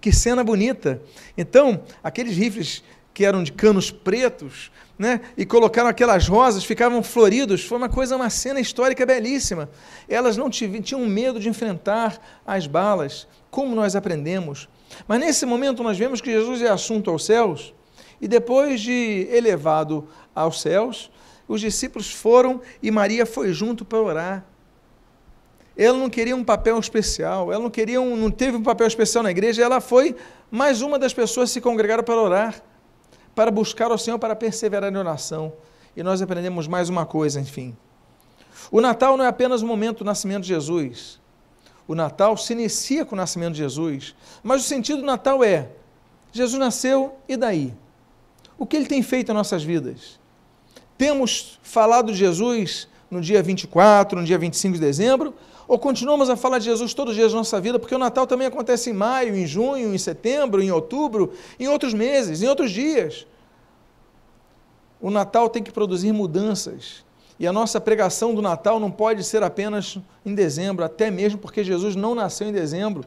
Que 0.00 0.12
cena 0.12 0.42
bonita! 0.42 1.00
Então, 1.38 1.82
aqueles 2.02 2.36
rifles 2.36 2.82
que 3.12 3.24
eram 3.24 3.42
de 3.42 3.52
canos 3.52 3.90
pretos, 3.90 4.70
né? 4.98 5.20
e 5.36 5.44
colocaram 5.44 5.88
aquelas 5.88 6.28
rosas, 6.28 6.64
ficavam 6.64 7.02
floridos. 7.02 7.64
Foi 7.64 7.78
uma 7.78 7.88
coisa, 7.88 8.16
uma 8.16 8.30
cena 8.30 8.60
histórica 8.60 9.04
belíssima. 9.04 9.68
Elas 10.08 10.36
não 10.36 10.48
tinham 10.48 11.06
medo 11.06 11.40
de 11.40 11.48
enfrentar 11.48 12.20
as 12.46 12.66
balas. 12.66 13.26
Como 13.50 13.74
nós 13.74 13.94
aprendemos 13.96 14.68
mas 15.06 15.20
nesse 15.20 15.46
momento 15.46 15.82
nós 15.82 15.98
vemos 15.98 16.20
que 16.20 16.30
Jesus 16.30 16.62
é 16.62 16.68
assunto 16.68 17.10
aos 17.10 17.24
céus, 17.24 17.74
e 18.20 18.28
depois 18.28 18.80
de 18.80 19.28
elevado 19.30 20.08
aos 20.34 20.60
céus, 20.60 21.10
os 21.48 21.60
discípulos 21.60 22.10
foram 22.10 22.60
e 22.82 22.90
Maria 22.90 23.26
foi 23.26 23.52
junto 23.52 23.84
para 23.84 24.00
orar. 24.00 24.44
Ela 25.76 25.98
não 25.98 26.08
queria 26.08 26.36
um 26.36 26.44
papel 26.44 26.78
especial, 26.78 27.52
ela 27.52 27.62
não 27.62 27.70
queria 27.70 28.00
um, 28.00 28.16
não 28.16 28.30
teve 28.30 28.56
um 28.56 28.62
papel 28.62 28.86
especial 28.86 29.24
na 29.24 29.30
igreja, 29.30 29.62
ela 29.62 29.80
foi 29.80 30.14
mais 30.50 30.82
uma 30.82 30.98
das 30.98 31.12
pessoas 31.14 31.48
que 31.48 31.54
se 31.54 31.60
congregaram 31.60 32.04
para 32.04 32.20
orar, 32.20 32.62
para 33.34 33.50
buscar 33.50 33.90
o 33.90 33.98
Senhor, 33.98 34.18
para 34.18 34.36
perseverar 34.36 34.92
em 34.92 34.96
oração. 34.96 35.52
E 35.96 36.02
nós 36.02 36.22
aprendemos 36.22 36.66
mais 36.66 36.88
uma 36.88 37.06
coisa, 37.06 37.40
enfim. 37.40 37.76
O 38.70 38.80
Natal 38.80 39.16
não 39.16 39.24
é 39.24 39.28
apenas 39.28 39.62
o 39.62 39.66
momento 39.66 39.98
do 39.98 40.04
nascimento 40.04 40.42
de 40.42 40.48
Jesus, 40.48 41.20
o 41.86 41.94
Natal 41.94 42.36
se 42.36 42.52
inicia 42.52 43.04
com 43.04 43.14
o 43.14 43.18
nascimento 43.18 43.52
de 43.52 43.58
Jesus, 43.58 44.14
mas 44.42 44.62
o 44.62 44.64
sentido 44.64 45.00
do 45.00 45.06
Natal 45.06 45.42
é: 45.42 45.68
Jesus 46.32 46.58
nasceu 46.58 47.18
e 47.28 47.36
daí? 47.36 47.74
O 48.56 48.64
que 48.64 48.76
ele 48.76 48.86
tem 48.86 49.02
feito 49.02 49.30
em 49.30 49.34
nossas 49.34 49.62
vidas? 49.62 50.20
Temos 50.96 51.58
falado 51.62 52.12
de 52.12 52.18
Jesus 52.18 52.88
no 53.12 53.20
dia 53.20 53.42
24, 53.42 54.18
no 54.18 54.24
dia 54.24 54.38
25 54.38 54.72
de 54.72 54.80
dezembro, 54.80 55.34
ou 55.68 55.78
continuamos 55.78 56.30
a 56.30 56.36
falar 56.36 56.58
de 56.58 56.64
Jesus 56.64 56.94
todos 56.94 57.10
os 57.10 57.16
dias 57.16 57.30
da 57.30 57.36
nossa 57.36 57.60
vida, 57.60 57.78
porque 57.78 57.94
o 57.94 57.98
Natal 57.98 58.26
também 58.26 58.46
acontece 58.46 58.88
em 58.88 58.94
maio, 58.94 59.36
em 59.36 59.46
junho, 59.46 59.94
em 59.94 59.98
setembro, 59.98 60.62
em 60.62 60.70
outubro, 60.70 61.30
em 61.60 61.68
outros 61.68 61.92
meses, 61.92 62.40
em 62.40 62.48
outros 62.48 62.70
dias. 62.70 63.26
O 64.98 65.10
Natal 65.10 65.50
tem 65.50 65.62
que 65.62 65.70
produzir 65.70 66.10
mudanças. 66.10 67.04
E 67.38 67.46
a 67.46 67.52
nossa 67.52 67.78
pregação 67.78 68.34
do 68.34 68.40
Natal 68.40 68.80
não 68.80 68.90
pode 68.90 69.22
ser 69.24 69.42
apenas 69.42 69.98
em 70.24 70.34
dezembro, 70.34 70.82
até 70.82 71.10
mesmo 71.10 71.38
porque 71.38 71.62
Jesus 71.62 71.94
não 71.94 72.14
nasceu 72.14 72.48
em 72.48 72.52
dezembro. 72.52 73.04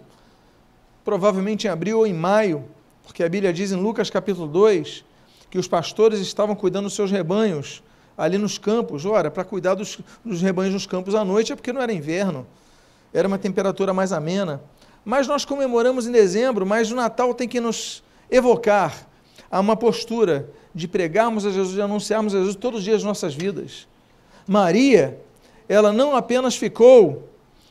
Provavelmente 1.04 1.66
em 1.66 1.70
abril 1.72 2.00
ou 2.00 2.06
em 2.06 2.14
maio, 2.14 2.64
porque 3.04 3.24
a 3.24 3.30
Bíblia 3.30 3.52
diz 3.52 3.72
em 3.72 3.82
Lucas 3.82 4.12
capítulo 4.12 4.48
2 4.48 5.04
que 5.50 5.58
os 5.58 5.68
pastores 5.68 6.20
estavam 6.20 6.56
cuidando 6.56 6.84
dos 6.84 6.94
seus 6.94 7.10
rebanhos 7.10 7.82
ali 8.18 8.38
nos 8.38 8.58
campos. 8.58 9.06
Ora, 9.06 9.30
para 9.30 9.44
cuidar 9.44 9.76
dos, 9.76 10.00
dos 10.24 10.42
rebanhos 10.42 10.74
nos 10.74 10.86
campos 10.86 11.16
à 11.16 11.24
noite 11.26 11.52
é 11.52 11.56
porque 11.56 11.74
não 11.74 11.82
era 11.82 11.92
inverno, 11.92 12.46
era 13.14 13.28
uma 13.28 13.38
temperatura 13.38 13.94
mais 13.94 14.12
amena. 14.12 14.62
Mas 15.04 15.28
nós 15.28 15.46
comemoramos 15.46 16.08
em 16.08 16.12
dezembro, 16.12 16.66
mas 16.66 16.92
o 16.92 16.96
Natal 16.96 17.34
tem 17.34 17.48
que 17.48 17.60
nos 17.60 18.04
evocar 18.30 19.08
a 19.52 19.60
uma 19.60 19.76
postura 19.76 20.50
de 20.74 20.88
pregarmos 20.88 21.46
a 21.46 21.52
Jesus, 21.52 21.76
de 21.76 21.82
anunciarmos 21.82 22.34
a 22.34 22.40
Jesus 22.40 22.56
todos 22.56 22.80
os 22.80 22.84
dias 22.84 22.98
das 22.98 23.04
nossas 23.04 23.36
vidas. 23.36 23.88
Maria, 24.48 25.20
ela 25.70 25.94
não 25.94 26.16
apenas 26.16 26.56
ficou 26.56 27.30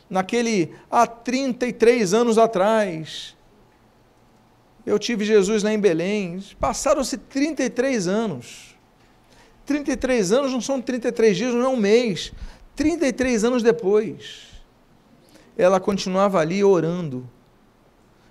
naquele 0.09 0.73
há 0.91 1.07
33 1.07 2.15
anos 2.15 2.39
atrás. 2.39 3.37
Eu 4.87 4.99
tive 4.99 5.25
Jesus 5.25 5.63
lá 5.63 5.73
em 5.73 5.79
Belém, 5.79 6.43
passaram-se 6.61 7.17
33 7.17 8.07
anos. 8.07 8.74
33 9.65 10.33
anos 10.33 10.53
não 10.53 10.61
são 10.61 10.81
33 10.81 11.37
dias, 11.37 11.55
não 11.55 11.63
é 11.63 11.69
um 11.69 11.77
mês. 11.77 12.33
33 12.77 13.45
anos 13.45 13.63
depois, 13.63 14.49
ela 15.57 15.81
continuava 15.81 16.41
ali 16.41 16.63
orando. 16.63 17.29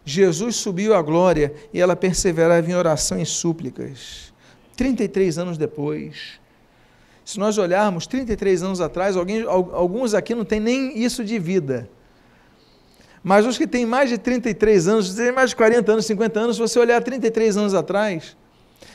Jesus 0.05 0.57
subiu 0.57 0.93
à 0.93 1.01
glória 1.01 1.53
e 1.73 1.79
ela 1.79 1.95
perseverava 1.95 2.69
em 2.69 2.75
oração 2.75 3.19
e 3.19 3.25
súplicas. 3.25 4.33
33 4.75 5.37
anos 5.37 5.57
depois, 5.57 6.39
se 7.23 7.39
nós 7.39 7.57
olharmos 7.57 8.05
33 8.05 8.63
anos 8.63 8.81
atrás, 8.81 9.15
alguém, 9.15 9.43
alguns 9.43 10.13
aqui 10.13 10.35
não 10.35 10.43
têm 10.43 10.59
nem 10.59 10.97
isso 10.97 11.23
de 11.23 11.39
vida. 11.39 11.89
Mas 13.23 13.45
os 13.45 13.57
que 13.57 13.65
têm 13.65 13.85
mais 13.85 14.09
de 14.09 14.17
33 14.17 14.87
anos, 14.87 15.17
mais 15.33 15.51
de 15.51 15.55
40 15.55 15.91
anos, 15.93 16.05
50 16.05 16.39
anos, 16.39 16.55
se 16.57 16.61
você 16.61 16.77
olhar 16.77 17.01
33 17.01 17.55
anos 17.55 17.73
atrás, 17.73 18.35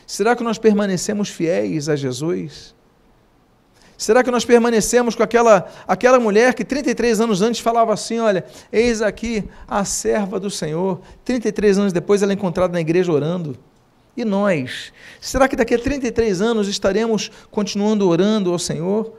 será 0.08 0.34
que 0.34 0.42
nós 0.42 0.56
permanecemos 0.58 1.28
fiéis 1.28 1.88
a 1.88 1.94
Jesus? 1.94 2.74
Será 3.96 4.24
que 4.24 4.30
nós 4.30 4.44
permanecemos 4.44 5.14
com 5.14 5.22
aquela, 5.22 5.68
aquela 5.86 6.18
mulher 6.18 6.54
que 6.54 6.64
33 6.64 7.20
anos 7.20 7.42
antes 7.42 7.60
falava 7.60 7.92
assim: 7.92 8.18
Olha, 8.18 8.44
eis 8.72 9.02
aqui 9.02 9.44
a 9.66 9.84
serva 9.84 10.40
do 10.40 10.48
Senhor. 10.48 11.00
33 11.24 11.78
anos 11.78 11.92
depois 11.92 12.22
ela 12.22 12.32
é 12.32 12.34
encontrada 12.34 12.72
na 12.72 12.80
igreja 12.80 13.12
orando. 13.12 13.58
E 14.16 14.24
nós? 14.24 14.92
Será 15.20 15.48
que 15.48 15.56
daqui 15.56 15.74
a 15.74 15.78
33 15.78 16.40
anos 16.40 16.68
estaremos 16.68 17.30
continuando 17.50 18.08
orando 18.08 18.52
ao 18.52 18.58
Senhor? 18.58 19.12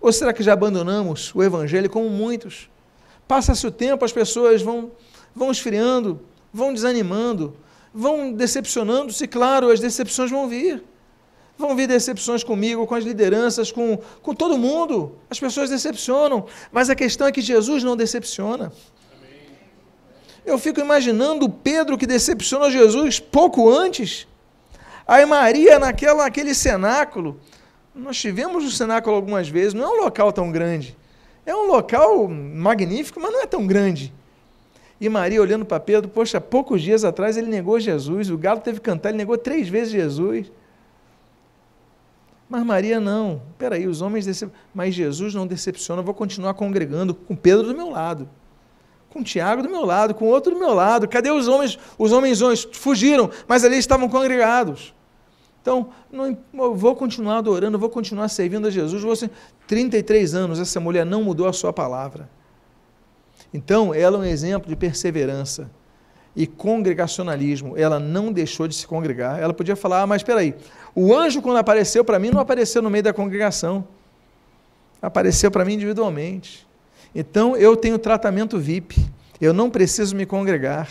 Ou 0.00 0.12
será 0.12 0.32
que 0.32 0.42
já 0.42 0.52
abandonamos 0.52 1.32
o 1.34 1.42
Evangelho 1.42 1.88
como 1.88 2.10
muitos? 2.10 2.68
Passa-se 3.28 3.66
o 3.66 3.70
tempo, 3.70 4.04
as 4.04 4.12
pessoas 4.12 4.60
vão, 4.60 4.90
vão 5.34 5.50
esfriando, 5.50 6.20
vão 6.52 6.74
desanimando, 6.74 7.56
vão 7.96 8.30
decepcionando-se, 8.30 9.26
claro, 9.26 9.70
as 9.70 9.80
decepções 9.80 10.30
vão 10.30 10.46
vir. 10.46 10.84
Vão 11.56 11.74
vir 11.74 11.88
decepções 11.88 12.44
comigo, 12.44 12.86
com 12.86 12.94
as 12.94 13.02
lideranças, 13.02 13.72
com, 13.72 13.98
com 14.22 14.34
todo 14.34 14.58
mundo. 14.58 15.16
As 15.30 15.40
pessoas 15.40 15.70
decepcionam. 15.70 16.44
Mas 16.70 16.90
a 16.90 16.94
questão 16.94 17.26
é 17.26 17.32
que 17.32 17.40
Jesus 17.40 17.82
não 17.82 17.96
decepciona. 17.96 18.70
Eu 20.44 20.58
fico 20.58 20.78
imaginando 20.78 21.48
Pedro 21.48 21.96
que 21.96 22.06
decepcionou 22.06 22.70
Jesus 22.70 23.18
pouco 23.18 23.70
antes. 23.70 24.28
Aí 25.08 25.24
Maria, 25.24 25.78
naquela, 25.78 26.24
naquele 26.24 26.54
cenáculo, 26.54 27.40
nós 27.94 28.18
tivemos 28.18 28.62
o 28.64 28.70
cenáculo 28.70 29.16
algumas 29.16 29.48
vezes, 29.48 29.72
não 29.72 29.84
é 29.84 29.88
um 29.88 30.02
local 30.02 30.30
tão 30.30 30.52
grande. 30.52 30.94
É 31.46 31.56
um 31.56 31.66
local 31.66 32.28
magnífico, 32.28 33.18
mas 33.18 33.32
não 33.32 33.42
é 33.42 33.46
tão 33.46 33.66
grande. 33.66 34.12
E 35.00 35.08
Maria 35.08 35.40
olhando 35.42 35.64
para 35.64 35.78
Pedro, 35.78 36.08
poxa, 36.08 36.40
poucos 36.40 36.80
dias 36.80 37.04
atrás 37.04 37.36
ele 37.36 37.48
negou 37.48 37.78
Jesus, 37.78 38.30
o 38.30 38.38
galo 38.38 38.60
teve 38.60 38.78
que 38.78 38.84
cantar, 38.84 39.10
ele 39.10 39.18
negou 39.18 39.36
três 39.36 39.68
vezes 39.68 39.92
Jesus. 39.92 40.50
Mas 42.48 42.64
Maria 42.64 42.98
não, 43.00 43.42
peraí, 43.58 43.86
os 43.86 44.00
homens 44.00 44.24
decepcionam. 44.24 44.54
Mas 44.72 44.94
Jesus 44.94 45.34
não 45.34 45.46
decepciona, 45.46 46.00
eu 46.00 46.04
vou 46.04 46.14
continuar 46.14 46.54
congregando 46.54 47.14
com 47.14 47.34
Pedro 47.36 47.66
do 47.66 47.74
meu 47.74 47.90
lado, 47.90 48.28
com 49.10 49.22
Tiago 49.22 49.62
do 49.62 49.68
meu 49.68 49.84
lado, 49.84 50.14
com 50.14 50.26
outro 50.26 50.54
do 50.54 50.58
meu 50.58 50.72
lado. 50.72 51.08
Cadê 51.08 51.30
os 51.30 51.48
homens? 51.48 51.78
Os 51.98 52.12
homens 52.12 52.40
fugiram, 52.72 53.30
mas 53.46 53.64
ali 53.64 53.76
estavam 53.76 54.08
congregados. 54.08 54.94
Então, 55.60 55.88
não, 56.10 56.38
vou 56.76 56.94
continuar 56.94 57.38
adorando, 57.38 57.76
vou 57.76 57.90
continuar 57.90 58.28
servindo 58.28 58.68
a 58.68 58.70
Jesus. 58.70 59.02
Você, 59.02 59.28
33 59.66 60.32
anos, 60.32 60.60
essa 60.60 60.78
mulher 60.78 61.04
não 61.04 61.24
mudou 61.24 61.48
a 61.48 61.52
sua 61.52 61.72
palavra. 61.72 62.30
Então, 63.56 63.94
ela 63.94 64.18
é 64.18 64.20
um 64.20 64.24
exemplo 64.24 64.68
de 64.68 64.76
perseverança 64.76 65.70
e 66.36 66.46
congregacionalismo. 66.46 67.74
Ela 67.74 67.98
não 67.98 68.30
deixou 68.30 68.68
de 68.68 68.74
se 68.74 68.86
congregar. 68.86 69.40
Ela 69.40 69.54
podia 69.54 69.74
falar, 69.74 70.02
ah, 70.02 70.06
mas 70.06 70.20
espera 70.20 70.40
aí, 70.40 70.54
o 70.94 71.14
anjo, 71.14 71.40
quando 71.40 71.56
apareceu 71.56 72.04
para 72.04 72.18
mim, 72.18 72.28
não 72.28 72.38
apareceu 72.38 72.82
no 72.82 72.90
meio 72.90 73.04
da 73.04 73.14
congregação. 73.14 73.88
Apareceu 75.00 75.50
para 75.50 75.64
mim 75.64 75.72
individualmente. 75.72 76.66
Então, 77.14 77.56
eu 77.56 77.74
tenho 77.74 77.98
tratamento 77.98 78.58
VIP. 78.58 79.02
Eu 79.40 79.54
não 79.54 79.70
preciso 79.70 80.14
me 80.14 80.26
congregar. 80.26 80.90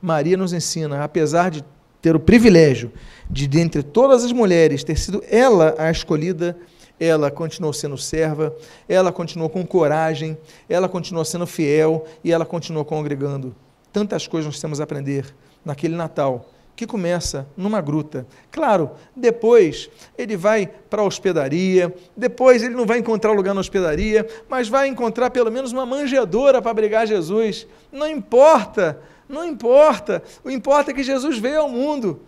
Maria 0.00 0.38
nos 0.38 0.54
ensina, 0.54 1.04
apesar 1.04 1.50
de 1.50 1.62
ter 2.00 2.16
o 2.16 2.20
privilégio 2.20 2.90
de, 3.28 3.46
dentre 3.46 3.82
todas 3.82 4.24
as 4.24 4.32
mulheres, 4.32 4.82
ter 4.82 4.96
sido 4.96 5.22
ela 5.28 5.74
a 5.76 5.90
escolhida, 5.90 6.56
ela 6.98 7.30
continuou 7.30 7.72
sendo 7.72 7.96
serva, 7.98 8.54
ela 8.88 9.12
continuou 9.12 9.48
com 9.48 9.66
coragem, 9.66 10.36
ela 10.68 10.88
continuou 10.88 11.24
sendo 11.24 11.46
fiel 11.46 12.04
e 12.22 12.32
ela 12.32 12.46
continuou 12.46 12.84
congregando. 12.84 13.54
Tantas 13.92 14.26
coisas 14.26 14.46
nós 14.46 14.60
temos 14.60 14.80
a 14.80 14.84
aprender 14.84 15.34
naquele 15.64 15.94
Natal, 15.94 16.50
que 16.76 16.86
começa 16.86 17.46
numa 17.56 17.80
gruta. 17.80 18.26
Claro, 18.50 18.90
depois 19.14 19.88
ele 20.18 20.36
vai 20.36 20.66
para 20.66 21.02
a 21.02 21.04
hospedaria, 21.04 21.94
depois 22.16 22.62
ele 22.62 22.74
não 22.74 22.86
vai 22.86 22.98
encontrar 22.98 23.32
lugar 23.32 23.54
na 23.54 23.60
hospedaria, 23.60 24.26
mas 24.48 24.68
vai 24.68 24.88
encontrar 24.88 25.30
pelo 25.30 25.50
menos 25.50 25.72
uma 25.72 25.86
manjedoura 25.86 26.60
para 26.60 26.70
abrigar 26.70 27.06
Jesus. 27.06 27.66
Não 27.92 28.08
importa, 28.08 29.00
não 29.28 29.46
importa. 29.46 30.22
O 30.42 30.50
importa 30.50 30.90
é 30.90 30.94
que 30.94 31.04
Jesus 31.04 31.38
veio 31.38 31.60
ao 31.60 31.68
mundo 31.68 32.20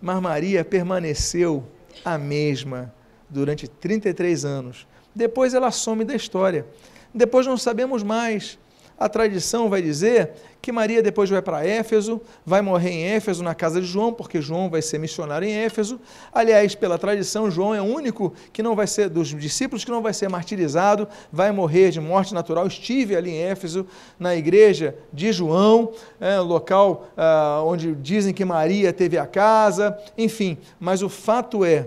mas 0.00 0.20
Maria 0.20 0.64
permaneceu 0.64 1.64
a 2.04 2.16
mesma 2.16 2.92
durante 3.28 3.68
33 3.68 4.44
anos. 4.44 4.86
Depois 5.14 5.54
ela 5.54 5.70
some 5.70 6.04
da 6.04 6.14
história. 6.14 6.66
Depois 7.12 7.46
não 7.46 7.56
sabemos 7.56 8.02
mais. 8.02 8.58
A 8.98 9.08
tradição 9.08 9.68
vai 9.68 9.80
dizer 9.80 10.32
que 10.60 10.72
Maria 10.72 11.00
depois 11.00 11.30
vai 11.30 11.40
para 11.40 11.64
Éfeso, 11.64 12.20
vai 12.44 12.60
morrer 12.60 12.90
em 12.90 13.04
Éfeso 13.04 13.44
na 13.44 13.54
casa 13.54 13.80
de 13.80 13.86
João, 13.86 14.12
porque 14.12 14.40
João 14.40 14.68
vai 14.68 14.82
ser 14.82 14.98
missionário 14.98 15.46
em 15.46 15.52
Éfeso. 15.52 16.00
Aliás, 16.34 16.74
pela 16.74 16.98
tradição, 16.98 17.48
João 17.48 17.72
é 17.72 17.80
o 17.80 17.84
único 17.84 18.34
que 18.52 18.60
não 18.60 18.74
vai 18.74 18.88
ser 18.88 19.08
dos 19.08 19.28
discípulos 19.28 19.84
que 19.84 19.90
não 19.92 20.02
vai 20.02 20.12
ser 20.12 20.28
martirizado, 20.28 21.06
vai 21.32 21.52
morrer 21.52 21.90
de 21.90 22.00
morte 22.00 22.34
natural. 22.34 22.66
Estive 22.66 23.14
ali 23.14 23.30
em 23.30 23.42
Éfeso, 23.42 23.86
na 24.18 24.34
igreja 24.34 24.96
de 25.12 25.32
João, 25.32 25.92
é, 26.20 26.40
local 26.40 27.08
ah, 27.16 27.62
onde 27.64 27.94
dizem 27.94 28.34
que 28.34 28.44
Maria 28.44 28.92
teve 28.92 29.16
a 29.16 29.26
casa, 29.26 29.96
enfim. 30.18 30.58
Mas 30.80 31.02
o 31.02 31.08
fato 31.08 31.64
é 31.64 31.86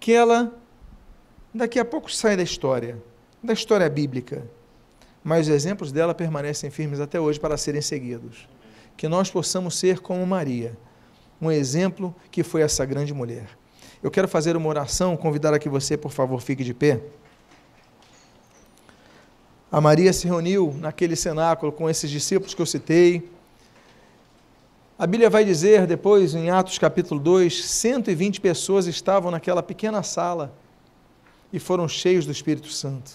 que 0.00 0.12
ela 0.12 0.52
daqui 1.54 1.78
a 1.78 1.84
pouco 1.84 2.10
sai 2.10 2.36
da 2.36 2.42
história, 2.42 3.00
da 3.42 3.52
história 3.52 3.88
bíblica 3.88 4.42
mas 5.22 5.48
os 5.48 5.54
exemplos 5.54 5.92
dela 5.92 6.14
permanecem 6.14 6.70
firmes 6.70 7.00
até 7.00 7.20
hoje 7.20 7.38
para 7.38 7.56
serem 7.56 7.82
seguidos. 7.82 8.48
Que 8.96 9.08
nós 9.08 9.30
possamos 9.30 9.78
ser 9.78 10.00
como 10.00 10.26
Maria, 10.26 10.76
um 11.40 11.50
exemplo 11.50 12.14
que 12.30 12.42
foi 12.42 12.62
essa 12.62 12.84
grande 12.84 13.12
mulher. 13.12 13.48
Eu 14.02 14.10
quero 14.10 14.26
fazer 14.26 14.56
uma 14.56 14.68
oração, 14.68 15.16
convidar 15.16 15.52
aqui 15.52 15.68
você, 15.68 15.96
por 15.96 16.10
favor, 16.10 16.40
fique 16.40 16.64
de 16.64 16.72
pé. 16.72 17.00
A 19.70 19.80
Maria 19.80 20.12
se 20.12 20.26
reuniu 20.26 20.74
naquele 20.78 21.14
cenáculo 21.14 21.70
com 21.70 21.88
esses 21.88 22.10
discípulos 22.10 22.54
que 22.54 22.62
eu 22.62 22.66
citei. 22.66 23.30
A 25.00 25.06
Bíblia 25.06 25.28
vai 25.28 25.44
dizer 25.44 25.84
depois, 25.86 26.34
em 26.34 26.50
Atos 26.50 26.78
capítulo 26.78 27.18
2, 27.18 27.64
120 27.64 28.40
pessoas 28.40 28.86
estavam 28.86 29.32
naquela 29.32 29.62
pequena 29.62 30.02
sala 30.04 30.54
e 31.52 31.58
foram 31.58 31.88
cheios 31.88 32.24
do 32.24 32.30
Espírito 32.30 32.68
Santo 32.68 33.10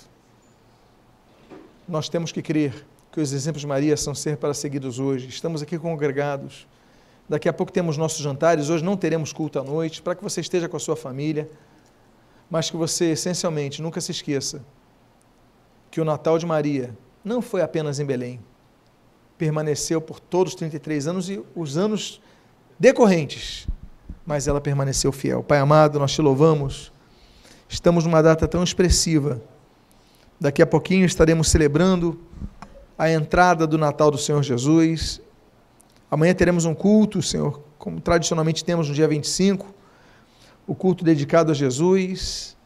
nós 1.87 2.09
temos 2.09 2.31
que 2.31 2.41
crer 2.41 2.85
que 3.11 3.21
os 3.21 3.31
exemplos 3.31 3.61
de 3.61 3.67
Maria 3.67 3.95
são 3.95 4.13
ser 4.13 4.37
para 4.37 4.53
seguidos 4.53 4.99
hoje. 4.99 5.27
Estamos 5.29 5.61
aqui 5.61 5.77
congregados. 5.77 6.67
Daqui 7.29 7.47
a 7.47 7.53
pouco 7.53 7.71
temos 7.71 7.95
nossos 7.95 8.19
jantares. 8.19 8.69
Hoje 8.69 8.83
não 8.83 8.97
teremos 8.97 9.31
culto 9.31 9.59
à 9.59 9.63
noite, 9.63 10.01
para 10.01 10.15
que 10.15 10.23
você 10.23 10.41
esteja 10.41 10.67
com 10.67 10.77
a 10.77 10.79
sua 10.79 10.95
família, 10.95 11.49
mas 12.49 12.69
que 12.69 12.77
você, 12.77 13.11
essencialmente, 13.11 13.81
nunca 13.81 14.01
se 14.01 14.11
esqueça 14.11 14.63
que 15.89 16.01
o 16.01 16.05
Natal 16.05 16.37
de 16.37 16.45
Maria 16.45 16.95
não 17.23 17.41
foi 17.41 17.61
apenas 17.61 17.99
em 17.99 18.05
Belém. 18.05 18.39
Permaneceu 19.37 19.99
por 19.99 20.19
todos 20.19 20.53
os 20.53 20.59
33 20.59 21.07
anos 21.07 21.29
e 21.29 21.43
os 21.55 21.77
anos 21.77 22.21
decorrentes 22.79 23.67
mas 24.25 24.47
ela 24.47 24.59
permaneceu 24.59 25.11
fiel. 25.11 25.43
Pai 25.43 25.59
amado, 25.59 25.99
nós 25.99 26.11
te 26.11 26.21
louvamos. 26.21 26.91
Estamos 27.69 28.03
numa 28.05 28.23
data 28.23 28.47
tão 28.47 28.63
expressiva. 28.63 29.41
Daqui 30.39 30.61
a 30.61 30.65
pouquinho 30.65 31.05
estaremos 31.05 31.49
celebrando 31.49 32.19
a 32.97 33.09
entrada 33.09 33.67
do 33.67 33.77
Natal 33.77 34.09
do 34.09 34.17
Senhor 34.17 34.41
Jesus. 34.41 35.21
Amanhã 36.09 36.33
teremos 36.33 36.65
um 36.65 36.73
culto, 36.73 37.21
Senhor, 37.21 37.61
como 37.77 37.99
tradicionalmente 38.01 38.65
temos 38.65 38.89
no 38.89 38.95
dia 38.95 39.07
25, 39.07 39.73
o 40.65 40.73
culto 40.73 41.03
dedicado 41.03 41.51
a 41.51 41.55
Jesus, 41.55 42.57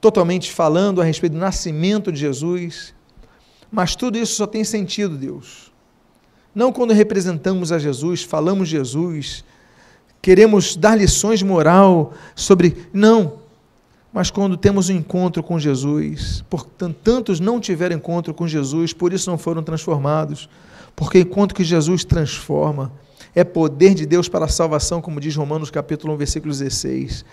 totalmente 0.00 0.50
falando 0.50 1.00
a 1.00 1.04
respeito 1.04 1.34
do 1.34 1.38
nascimento 1.38 2.10
de 2.10 2.18
Jesus. 2.18 2.94
Mas 3.72 3.96
tudo 3.96 4.18
isso 4.18 4.34
só 4.34 4.46
tem 4.46 4.62
sentido, 4.62 5.16
Deus. 5.16 5.72
Não 6.54 6.70
quando 6.70 6.92
representamos 6.92 7.72
a 7.72 7.78
Jesus, 7.78 8.22
falamos 8.22 8.68
Jesus, 8.68 9.42
queremos 10.20 10.76
dar 10.76 10.94
lições 10.94 11.42
moral 11.42 12.12
sobre. 12.36 12.86
Não. 12.92 13.40
Mas 14.12 14.30
quando 14.30 14.58
temos 14.58 14.90
um 14.90 14.92
encontro 14.92 15.42
com 15.42 15.58
Jesus, 15.58 16.44
portanto, 16.50 16.98
tantos 17.02 17.40
não 17.40 17.58
tiveram 17.58 17.96
encontro 17.96 18.34
com 18.34 18.46
Jesus, 18.46 18.92
por 18.92 19.10
isso 19.10 19.30
não 19.30 19.38
foram 19.38 19.62
transformados. 19.62 20.50
Porque 20.94 21.20
enquanto 21.20 21.54
que 21.54 21.64
Jesus 21.64 22.04
transforma, 22.04 22.92
é 23.34 23.42
poder 23.42 23.94
de 23.94 24.04
Deus 24.04 24.28
para 24.28 24.44
a 24.44 24.48
salvação, 24.48 25.00
como 25.00 25.18
diz 25.18 25.34
Romanos 25.34 25.70
capítulo 25.70 26.12
1, 26.12 26.16
versículo 26.18 26.52
16. 26.52 27.24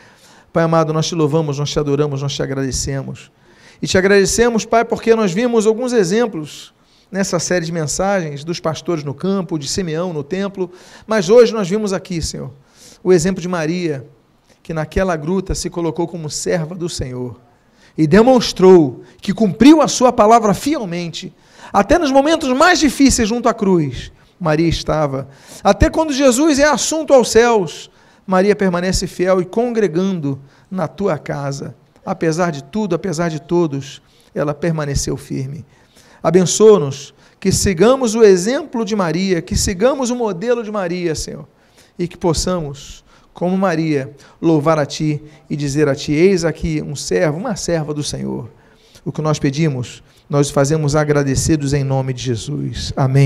Pai 0.53 0.63
amado, 0.63 0.93
nós 0.93 1.07
te 1.07 1.15
louvamos, 1.15 1.59
nós 1.59 1.69
te 1.69 1.77
adoramos, 1.77 2.21
nós 2.21 2.33
te 2.33 2.41
agradecemos. 2.41 3.29
E 3.82 3.88
te 3.88 3.97
agradecemos, 3.97 4.65
Pai, 4.65 4.84
porque 4.84 5.15
nós 5.15 5.32
vimos 5.32 5.65
alguns 5.65 5.93
exemplos 5.93 6.73
nessa 7.11 7.39
série 7.39 7.65
de 7.65 7.71
mensagens 7.71 8.43
dos 8.43 8.59
pastores 8.59 9.03
no 9.03 9.13
campo, 9.13 9.57
de 9.57 9.67
Simeão 9.67 10.13
no 10.13 10.23
templo, 10.23 10.71
mas 11.07 11.30
hoje 11.30 11.53
nós 11.53 11.67
vimos 11.69 11.93
aqui, 11.93 12.21
Senhor, 12.21 12.51
o 13.03 13.11
exemplo 13.13 13.41
de 13.41 13.47
Maria, 13.47 14.05
que 14.61 14.73
naquela 14.73 15.15
gruta 15.15 15.55
se 15.55 15.69
colocou 15.69 16.07
como 16.07 16.30
serva 16.30 16.75
do 16.75 16.89
Senhor 16.89 17.39
e 17.97 18.05
demonstrou 18.05 19.03
que 19.21 19.34
cumpriu 19.34 19.82
a 19.82 19.88
sua 19.88 20.11
palavra 20.11 20.53
fielmente, 20.53 21.34
até 21.73 21.97
nos 21.97 22.11
momentos 22.11 22.49
mais 22.49 22.80
difíceis 22.80 23.27
junto 23.27 23.49
à 23.49 23.53
cruz. 23.53 24.11
Maria 24.39 24.69
estava. 24.69 25.27
Até 25.63 25.89
quando 25.89 26.13
Jesus 26.13 26.59
é 26.59 26.65
assunto 26.65 27.13
aos 27.13 27.30
céus, 27.30 27.89
Maria 28.25 28.55
permanece 28.55 29.07
fiel 29.07 29.41
e 29.41 29.45
congregando 29.45 30.39
na 30.69 30.88
tua 30.88 31.17
casa. 31.17 31.75
Apesar 32.05 32.51
de 32.51 32.63
tudo, 32.63 32.95
apesar 32.95 33.29
de 33.29 33.41
todos, 33.41 34.01
ela 34.33 34.53
permaneceu 34.53 35.17
firme. 35.17 35.65
Abençoa-nos 36.21 37.13
que 37.39 37.51
sigamos 37.51 38.15
o 38.15 38.23
exemplo 38.23 38.83
de 38.83 38.95
Maria, 38.95 39.41
que 39.41 39.55
sigamos 39.55 40.09
o 40.09 40.15
modelo 40.15 40.63
de 40.63 40.71
Maria, 40.71 41.15
Senhor, 41.15 41.47
e 41.97 42.07
que 42.07 42.17
possamos, 42.17 43.03
como 43.33 43.57
Maria, 43.57 44.13
louvar 44.41 44.77
a 44.77 44.85
Ti 44.85 45.21
e 45.49 45.55
dizer 45.55 45.87
a 45.87 45.95
Ti: 45.95 46.11
Eis 46.11 46.43
aqui 46.43 46.81
um 46.81 46.95
servo, 46.95 47.37
uma 47.37 47.55
serva 47.55 47.93
do 47.93 48.03
Senhor. 48.03 48.49
O 49.05 49.11
que 49.11 49.21
nós 49.21 49.39
pedimos, 49.39 50.03
nós 50.29 50.49
fazemos 50.49 50.95
agradecidos 50.95 51.73
em 51.73 51.83
nome 51.83 52.13
de 52.13 52.23
Jesus. 52.23 52.91
Amém. 52.95 53.17